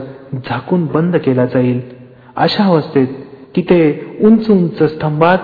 झाकून 0.49 0.87
बंद 0.87 1.17
केला 1.17 1.45
जाईल. 1.45 1.81
अशा 2.37 2.65
अवस्थेत 2.65 3.07
की 3.55 3.63
ते 3.63 4.05
उंच 4.21 4.51
उंच 4.51 4.83
स्तंभात 4.83 5.39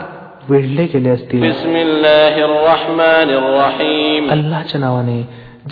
بسم 0.51 1.77
الله 1.77 2.45
الرحمن 2.45 3.31
الرحيم. 3.31 4.31
الله 4.31 4.63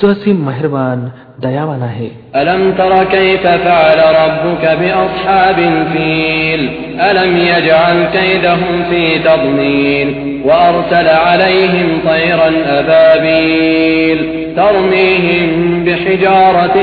जो 0.00 0.08
असीम 0.08 0.36
मेहरबान 0.48 1.00
दयावान 1.42 1.82
आहे 1.82 2.08
ألم 2.36 2.72
تر 2.78 3.04
كيف 3.04 3.46
فعل 3.46 3.98
ربك 3.98 4.78
بأصحاب 4.80 5.58
الفيل 5.58 6.70
ألم 7.00 7.36
يجعل 7.36 8.04
كيدهم 8.12 8.84
في 8.90 9.18
تضليل 9.18 10.40
وأرسل 10.44 11.08
عليهم 11.08 11.98
طيرا 12.06 12.50
أبابيل 12.66 14.18
ترميهم 14.56 15.84
بحجارة 15.84 16.78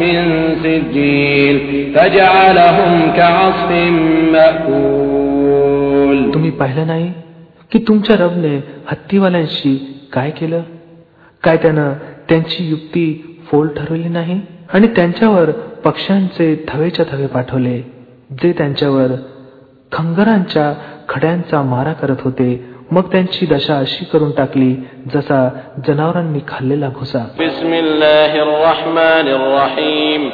من 0.00 0.54
سجيل 0.62 1.56
فجعلهم 1.94 3.12
كعصف 3.16 3.70
مأكول 4.32 6.32
तुम्ही 6.32 6.50
पाहिलं 6.60 7.25
की 7.72 7.78
तुमच्या 7.88 8.16
रबने 8.16 8.56
हत्तीवाल्यांशी 8.86 10.00
काय 10.12 10.30
केलं? 10.30 10.62
काय 11.42 11.56
त्यानं 11.56 11.92
त्यांची 12.28 12.68
युक्ती 12.68 13.38
फोल 13.46 13.68
ठरवली 13.68 14.08
नाही? 14.08 14.40
आणि 14.72 14.86
त्यांच्यावर 14.86 15.50
पक्ष्यांचे 15.84 16.64
थवेच्या 16.68 17.04
थवे 17.10 17.26
पाठवले 17.26 17.78
जे 18.30 18.52
त्यांच्यावर 18.58 19.06
खंगरांच्या 19.92 20.74
खड्यांचा 21.08 21.62
मारा 21.62 21.92
करत 21.92 22.16
होते. 22.20 22.76
मग 22.90 23.02
त्यांची 23.12 23.46
दशा 23.46 23.78
अशी 23.78 24.04
करून 24.04 24.30
टाकली 24.30 24.76
जसा 25.14 25.48
जनावरांनी 25.88 26.38
खाल्लेला 26.48 26.88
भुसा. 26.88 27.18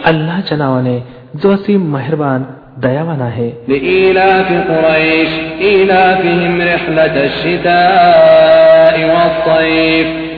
अल्लाच्या 0.04 0.58
नावाने 0.58 1.00
जो 1.42 1.50
असी 1.50 1.76
मेहरबान 1.76 2.42
दयावान 2.81 3.21
आहे 3.21 3.49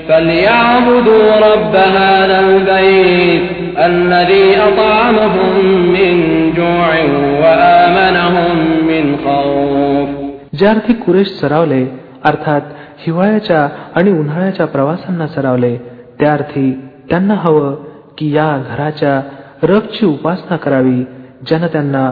فليعبدوا 0.10 1.28
رب 1.48 1.76
هذا 1.76 2.40
البيت 2.40 3.44
الذي 3.78 4.48
أطعمهم 4.70 5.54
من 5.96 6.14
جوع 6.54 6.94
وآمنهم 7.42 8.56
من 8.90 9.06
خوف 9.26 10.10
ज्या 10.60 10.70
अर्थी 10.70 10.94
कुरेश 10.94 11.28
सरावले 11.42 11.84
अर्थात 12.26 12.62
हिवाळ्याच्या 13.00 13.68
आणि 13.96 14.12
उन्हाळ्याच्या 14.12 14.66
प्रवासांना 14.66 15.28
सरावले 15.28 15.76
त्या 16.20 16.34
अर्थी 16.34 16.72
त्यांना 17.10 17.34
हवं 17.34 17.76
की 18.18 18.32
या 18.36 18.50
घराच्या 18.72 19.22
रबची 19.64 20.06
उपासना 20.06 20.56
करावी 20.56 21.00
ज्यानं 21.48 21.68
त्यांना 21.68 22.12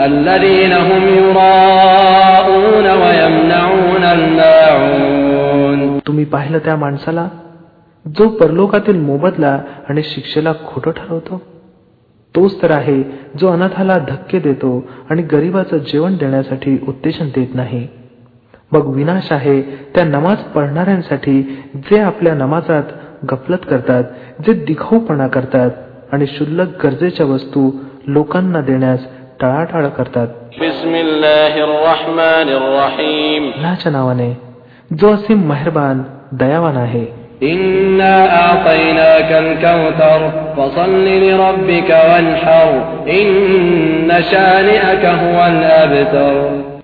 الذين 0.00 0.72
هم 0.72 1.02
يراءون 1.18 2.86
ويمنعون 3.02 4.04
الماعون 4.04 6.00
तुम्ही 6.06 6.24
पाहिलं 6.24 6.58
त्या 6.58 6.76
माणसाला 6.76 7.28
जो 8.04 8.28
परलोकातील 8.28 9.00
मोबदला 9.00 9.58
आणि 9.88 10.02
शिक्षेला 10.02 10.52
खोटं 10.66 10.90
ठरवतो 10.90 11.40
तोच 12.34 12.60
तर 12.62 12.70
आहे 12.70 13.02
जो 13.38 13.52
अनाथाला 13.52 13.96
धक्के 13.98 14.38
देतो 14.38 14.72
आणि 15.10 15.22
गरीबाचं 15.22 15.78
जेवण 15.92 16.16
देण्यासाठी 16.16 16.78
उत्तेजन 16.88 17.28
देत 17.34 17.54
नाही 17.54 17.86
मग 18.72 18.86
विनाश 18.94 19.32
आहे 19.32 19.60
त्या 19.94 20.04
नमाज 20.04 20.38
पढणाऱ्यांसाठी 20.54 21.40
जे 21.90 22.00
आपल्या 22.00 22.34
नमाजात 22.34 22.92
गफलत 23.30 23.66
करतात 23.70 24.04
जे 24.46 24.52
दिखाऊपणा 24.64 25.26
करतात 25.26 25.70
आणि 26.12 26.26
शुल्लक 26.26 26.84
गरजेच्या 26.84 27.26
वस्तू 27.26 27.70
लोकांना 28.06 28.60
देण्यास 28.60 29.06
टाळाटाळ 29.41 29.87
करतात. 29.87 30.27
याच्या 33.63 33.91
नावाने. 33.91 34.37
जो 34.99 35.09
असे 35.09 35.33
मेहरबान 35.33 36.03
दयावान 36.31 36.77
आहे. 36.77 37.21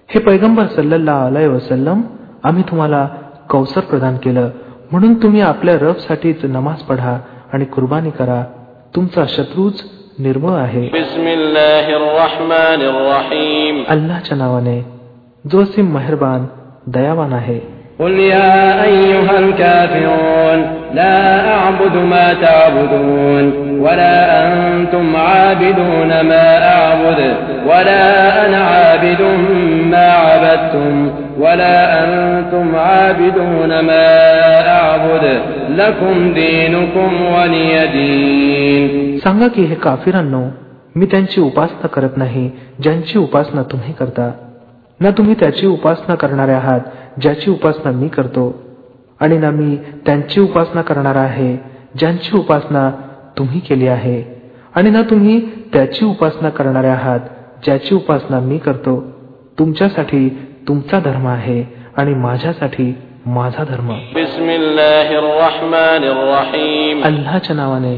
हे 0.09 0.19
पैगंबर 0.19 0.65
सल्ला 0.65 1.25
अलय 1.25 1.47
वसलम 1.47 2.01
आम्ही 2.43 2.63
तुम्हाला 2.63 3.07
कौसर 3.49 3.81
प्रदान 3.81 4.17
केलं. 4.17 4.49
म्हणून 4.91 5.13
तुम्ही 5.13 5.41
आपल्या 5.41 5.75
रबसाठीच 5.75 6.45
नमाज 6.45 6.75
पढा 6.75 7.19
आणि 7.53 7.65
कुर्बानी 7.65 8.09
करा. 8.09 8.43
तुमचा 8.95 9.25
शत्रूच 9.27 9.96
निर्मळ 10.18 10.56
आहे 10.56 10.84
अल्लाच्या 13.94 14.36
नावाने 14.36 14.80
जो 15.44 15.64
सिम 15.64 15.92
मेहरबान 15.94 16.46
दयावान 16.96 17.32
आहे 17.32 17.60
قل 18.00 18.18
يا 18.18 18.84
أيها 18.84 19.38
الكافرون 19.38 20.58
لا 20.94 21.18
أعبد 21.54 21.96
ما 22.12 22.26
تعبدون 22.34 23.44
ولا 23.80 24.16
أنتم 24.46 25.16
عابدون 25.16 26.20
ما 26.20 26.46
أعبد 26.74 27.20
ولا 27.66 28.06
أنا 28.46 28.60
عابد 28.64 29.22
ما 29.92 30.08
عبدتم 30.26 31.10
ولا 31.38 31.76
أنتم 32.04 32.76
عابدون 32.76 33.80
ما 33.80 34.06
أعبد 34.68 35.24
لكم 35.70 36.32
دينكم 36.34 37.10
ولي 37.34 37.86
دين 37.88 39.20
सांगा 39.20 39.48
की 39.48 39.62
हे 39.64 39.74
काफिरांनो 39.74 40.42
मी 40.96 41.06
त्यांची 41.06 41.40
उपासना 41.40 41.86
करत 41.86 42.16
नाही 42.16 42.48
ज्यांची 42.82 43.18
उपासना 43.18 43.62
तुम्ही 43.62 43.92
करता 43.92 44.30
ना 45.00 45.10
तुम्ही 45.10 45.34
त्याची 45.40 45.66
उपासना 45.66 46.14
करणारे 46.14 46.52
आहात 46.52 46.80
ज्याची 47.20 47.50
उपासना 47.50 47.90
मी 47.90 48.08
करतो 48.08 48.44
आणि 49.20 49.38
ना 49.38 49.50
मी 49.50 49.76
त्यांची 50.06 50.40
उपासना 50.40 50.82
करणार 50.82 51.16
आहे 51.16 51.54
ज्यांची 51.98 52.36
उपासना 52.36 52.90
तुम्ही 53.38 53.60
केली 53.60 53.86
आहे 53.88 54.22
आणि 54.74 54.90
ना 54.90 55.02
तुम्ही 55.02 55.40
त्याची 55.72 56.04
उपासना 56.04 56.48
करणारे 56.48 56.88
आहात 56.88 57.20
ज्याची 57.64 57.94
उपासना 57.94 58.40
मी 58.40 58.58
करतो 58.58 59.00
तुमच्यासाठी 59.58 60.28
तुमचा 60.68 60.98
धर्म 61.04 61.26
आहे 61.28 61.62
आणि 61.96 62.14
माझ्यासाठी 62.14 62.92
माझा 63.26 63.64
धर्म 63.64 63.90
अल्लाच्या 67.04 67.56
नावाने 67.56 67.96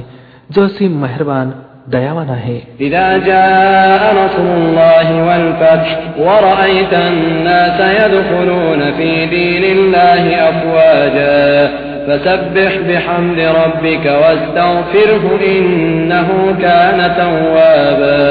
जो 0.56 0.64
असी 0.66 0.88
मेहरबान 0.88 1.50
दयावान 1.92 2.30
आहे 2.30 2.58
إذا 2.80 3.06
جاء 3.18 4.02
نصر 4.14 4.46
الله 4.60 5.08
والفتح 5.28 5.88
ورأيت 6.18 6.92
الناس 6.94 7.78
يدخلون 8.00 8.80
في 8.92 9.26
دين 9.26 9.64
الله 9.76 10.24
أفواجا 10.48 11.68
فسبح 12.06 12.72
بحمد 12.88 13.38
ربك 13.38 14.06
واستغفره 14.22 15.24
إنه 15.58 16.28
كان 16.62 16.98
توابا 17.16 18.22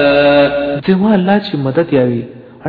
जेव्हा 0.88 1.14
अल्लाची 1.14 1.58
मदत 1.58 1.94
यावी 1.94 2.22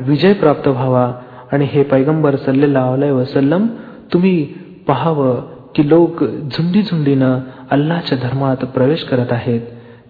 विजय 0.06 0.32
प्राप्त 0.32 0.68
व्हावा 0.68 1.06
आणि 1.51 1.65
हे 1.65 1.83
पैगंबर 1.83 2.35
सल्लेला 2.35 2.85
वसल्लम 2.85 3.67
तुम्ही 4.13 4.43
पहावं 4.87 5.41
की 5.75 5.89
लोक 5.89 6.23
झुंडी 6.23 6.81
झुंडीनं 6.81 7.39
अल्लाच्या 7.71 8.17
धर्मात 8.21 8.57
प्रवेश 8.57 9.03
करत 9.03 9.31
आहेत. 9.31 9.61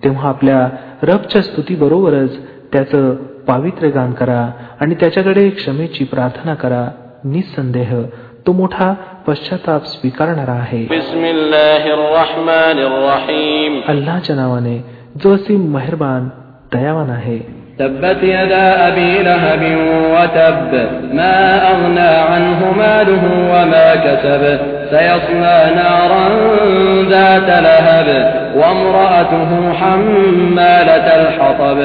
तेव्हा 0.04 0.30
आपल्या 0.30 0.70
रबच्या 1.04 1.42
स्तुतीबरोबरच 1.42 2.38
त्याचं 2.74 3.16
पावित्र्य 3.48 3.90
गान 3.90 4.12
करा 4.12 4.50
आणि 4.80 4.96
त्याच्याकडे 4.96 5.50
क्षमेची 5.50 6.04
प्रार्थना 6.04 6.54
करा. 6.54 6.88
निसंदेह 7.24 8.02
तो 8.48 8.52
मोठा 8.52 8.94
पश्चाताप 9.28 9.86
स्वीकारणारा 9.86 10.52
आहे. 10.52 10.86
अल्लाच्या 13.88 14.36
नावाने 14.36 14.86
जो 15.24 15.36
असीम 15.36 15.74
मेहरबान 15.74 16.30
दयावान 16.74 17.10
आहे. 17.10 17.59
تبت 17.79 18.23
يدا 18.23 18.89
أبي 18.89 19.13
لهب 19.23 19.63
وتب 20.15 20.73
ما 21.13 21.39
أغنى 21.73 22.11
عنه 22.31 22.61
ماله 22.79 23.25
وما 23.53 23.89
كسب 24.05 24.43
سيصلى 24.91 25.59
نارا 25.77 26.27
ذات 27.11 27.49
لهب 27.67 28.09
وامرأته 28.57 29.51
حمالة 29.73 31.07
الحطب 31.21 31.79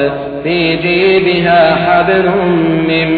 في 0.44 0.76
جيبها 0.76 1.60
حبل 1.84 2.26
من 2.90 3.08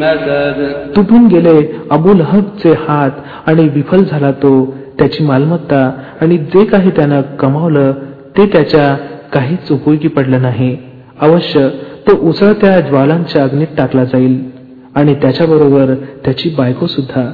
مسد 0.00 0.58
तुटून 0.96 1.26
गेले 1.32 1.56
अबू 1.90 2.14
लहबचे 2.14 2.72
हात 2.88 3.10
आणि 3.46 3.68
विफल 3.74 4.04
झाला 4.04 4.30
तो 4.42 4.52
त्याची 4.98 5.24
मालमत्ता 5.24 5.82
आणि 6.22 6.36
जे 6.54 6.64
काही 6.64 6.90
त्यानं 6.96 7.22
कमावलं 7.40 7.92
ते 8.36 8.46
त्याच्या 8.52 8.94
काहीच 9.32 9.72
उपयोगी 9.72 10.08
पडलं 10.08 10.42
नाही 10.42 10.76
अवश्य 11.20 11.68
तो 12.09 12.15
उसळत्या 12.15 12.79
ज्वालांच्या 12.79 13.43
अग्नीत 13.43 13.67
टाकला 13.77 14.03
जाईल 14.03 14.51
आणि 14.95 15.13
त्याच्याबरोबर 15.13 15.93
त्याची 16.25 16.49
बायको 16.49 16.87
सुद्धा. 16.87 17.33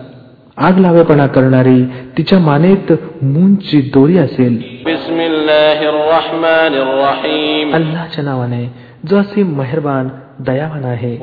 आग 0.57 0.77
लावेपणा 0.77 1.27
करणारी 1.27 1.83
तिच्या 2.17 2.39
मानेत 2.39 2.91
मूंची 3.21 3.81
दोरी 3.81 4.17
असेल. 4.17 4.63
अल्लाच्या 7.73 8.23
नावाने 8.23 8.73
जो 9.09 9.17
असे 9.17 9.43
मेहरबान 9.43 10.07
दयावान 10.39 10.83
आहे. 10.83 11.17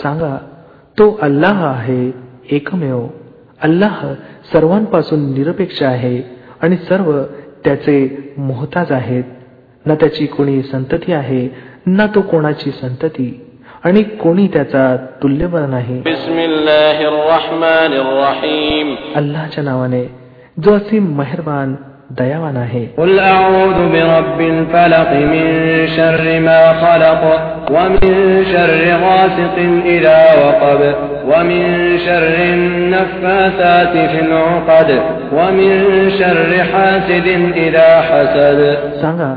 सांगा 0.00 0.38
तो 0.98 1.18
अल्लाह 1.22 1.66
आहे 1.66 2.12
एकमेव. 2.50 3.06
अल्लाह 3.63 4.05
सर्वांपासून 4.53 5.31
निरपेक्ष 5.33 5.81
आहे 5.83 6.21
आणि 6.61 6.77
सर्व 6.89 7.11
त्याचे 7.65 7.97
मोहताज 8.37 8.91
आहेत 8.91 9.23
ना 9.85 9.95
त्याची 9.95 10.25
कोणी 10.27 10.61
संतती 10.61 11.13
आहे 11.13 11.47
ना 11.87 12.05
तो 12.15 12.21
कोणाची 12.21 12.71
संतती 12.71 13.29
आणि 13.85 14.03
कोणी 14.21 14.47
त्याचा 14.53 14.95
तुल्यबळ 15.23 15.65
नाही 15.69 16.01
अल्लाच्या 19.15 19.63
नावाने 19.63 20.03
जो 20.57 20.75
असीम 20.75 21.15
मेहरबान 21.17 21.75
दयावान 22.11 22.55
आहे 22.57 22.85
قل 22.97 23.19
أعوذ 23.19 23.79
برب 23.89 24.39
الفلق 24.41 25.09
من 25.25 25.45
شر 25.87 26.23
ما 26.39 26.61
خلق 26.75 27.21
ومن 27.71 28.43
شر 28.45 28.81
غاسق 29.03 29.57
إذا 29.87 30.19
وقب 30.35 30.81
ومن 31.25 31.97
شر 31.97 32.35
النفاثات 32.53 33.93
في 34.11 34.19
العقد 34.19 34.89
ومن 35.33 35.71
شر 36.09 36.51
حاسد 36.63 37.27
إذا 37.57 37.89
حسد 38.01 38.59
सांगा 39.01 39.33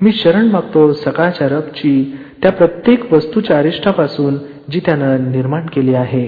मी 0.00 0.12
शरण 0.12 0.46
मागतो 0.46 0.92
सकाळच्या 0.92 1.48
रबची 1.48 1.94
त्या 2.42 2.52
प्रत्येक 2.52 3.12
वस्तूच्या 3.12 3.58
अरिष्टापासून 3.58 4.36
जी 4.70 4.80
त्यानं 4.86 5.30
निर्माण 5.30 5.66
केली 5.66 5.94
आहे 5.94 6.26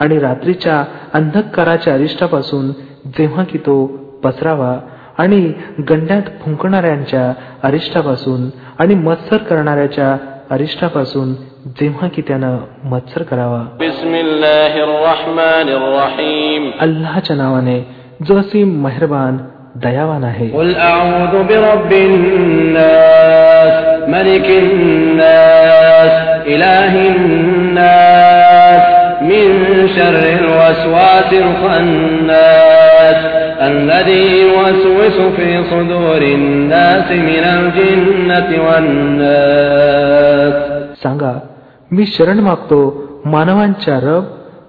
आणि 0.00 0.18
रात्रीच्या 0.18 0.84
अंधकाराच्या 1.14 1.94
अरिष्टापासून 1.94 2.70
जेव्हा 3.18 3.44
की 3.44 3.58
तो 3.58 3.74
पसरावा 4.24 4.78
आणि 5.18 5.40
गंड्यात 5.90 6.22
फुंकणाऱ्यांच्या 6.40 7.32
अरिष्टापासून 7.62 8.48
आणि 8.78 8.94
मत्सर 8.94 9.36
करणाऱ्याच्या 9.36 10.16
अरिष्टापासून 10.50 11.32
जेव्हा 11.80 12.08
की 12.08 12.22
त्यानं 12.22 12.58
मत्सर 12.84 13.22
करावा 13.22 13.60
अल्लाच्या 16.80 17.36
नावाने 17.36 17.78
जो 18.28 18.38
असी 18.38 18.64
मेहरबान 18.64 19.38
दयावान 19.76 20.24
आहे 20.24 20.48
من 29.22 29.88
شر 29.96 30.24
الوسواس 30.40 31.32
الخناس 31.32 33.20
الذي 33.70 34.40
يوسوس 34.40 35.18
في 35.36 35.64
صدور 35.70 36.22
الناس 36.22 37.08
من 37.10 37.44
الجنة 37.56 38.48
والناس 38.66 40.54
सांगा 41.02 41.34
मी 41.91 42.05
शरण 42.05 42.39
मागतो 42.39 42.77
मानवांच्या 43.25 43.99
रब 43.99 44.23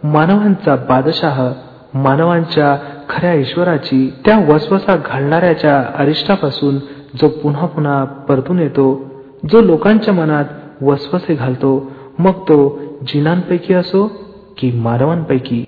मानवांचा 0.04 0.76
बादशाह 0.76 1.52
मानवांच्या 1.94 2.76
खऱ्या 3.08 3.34
ईश्वराची 3.34 4.12
त्या 4.24 4.38
वसवसा 4.48 4.96
घालणाऱ्याच्या 4.96 5.84
अरिष्टापासून 5.94 6.78
जो 7.20 7.28
पुन्हा 7.28 7.66
पुन्हा 7.66 8.04
परतून 8.04 8.58
येतो 8.58 8.86
जो 9.50 9.60
लोकांच्या 9.60 10.14
मनात 10.14 10.44
वसवसे 10.82 11.34
घालतो 11.34 11.92
मग 12.18 12.32
तो 12.32 12.78
जिनांपैकी 13.06 13.74
असो 13.74 14.06
की 14.58 14.70
मानवांपैकी. 14.72 15.64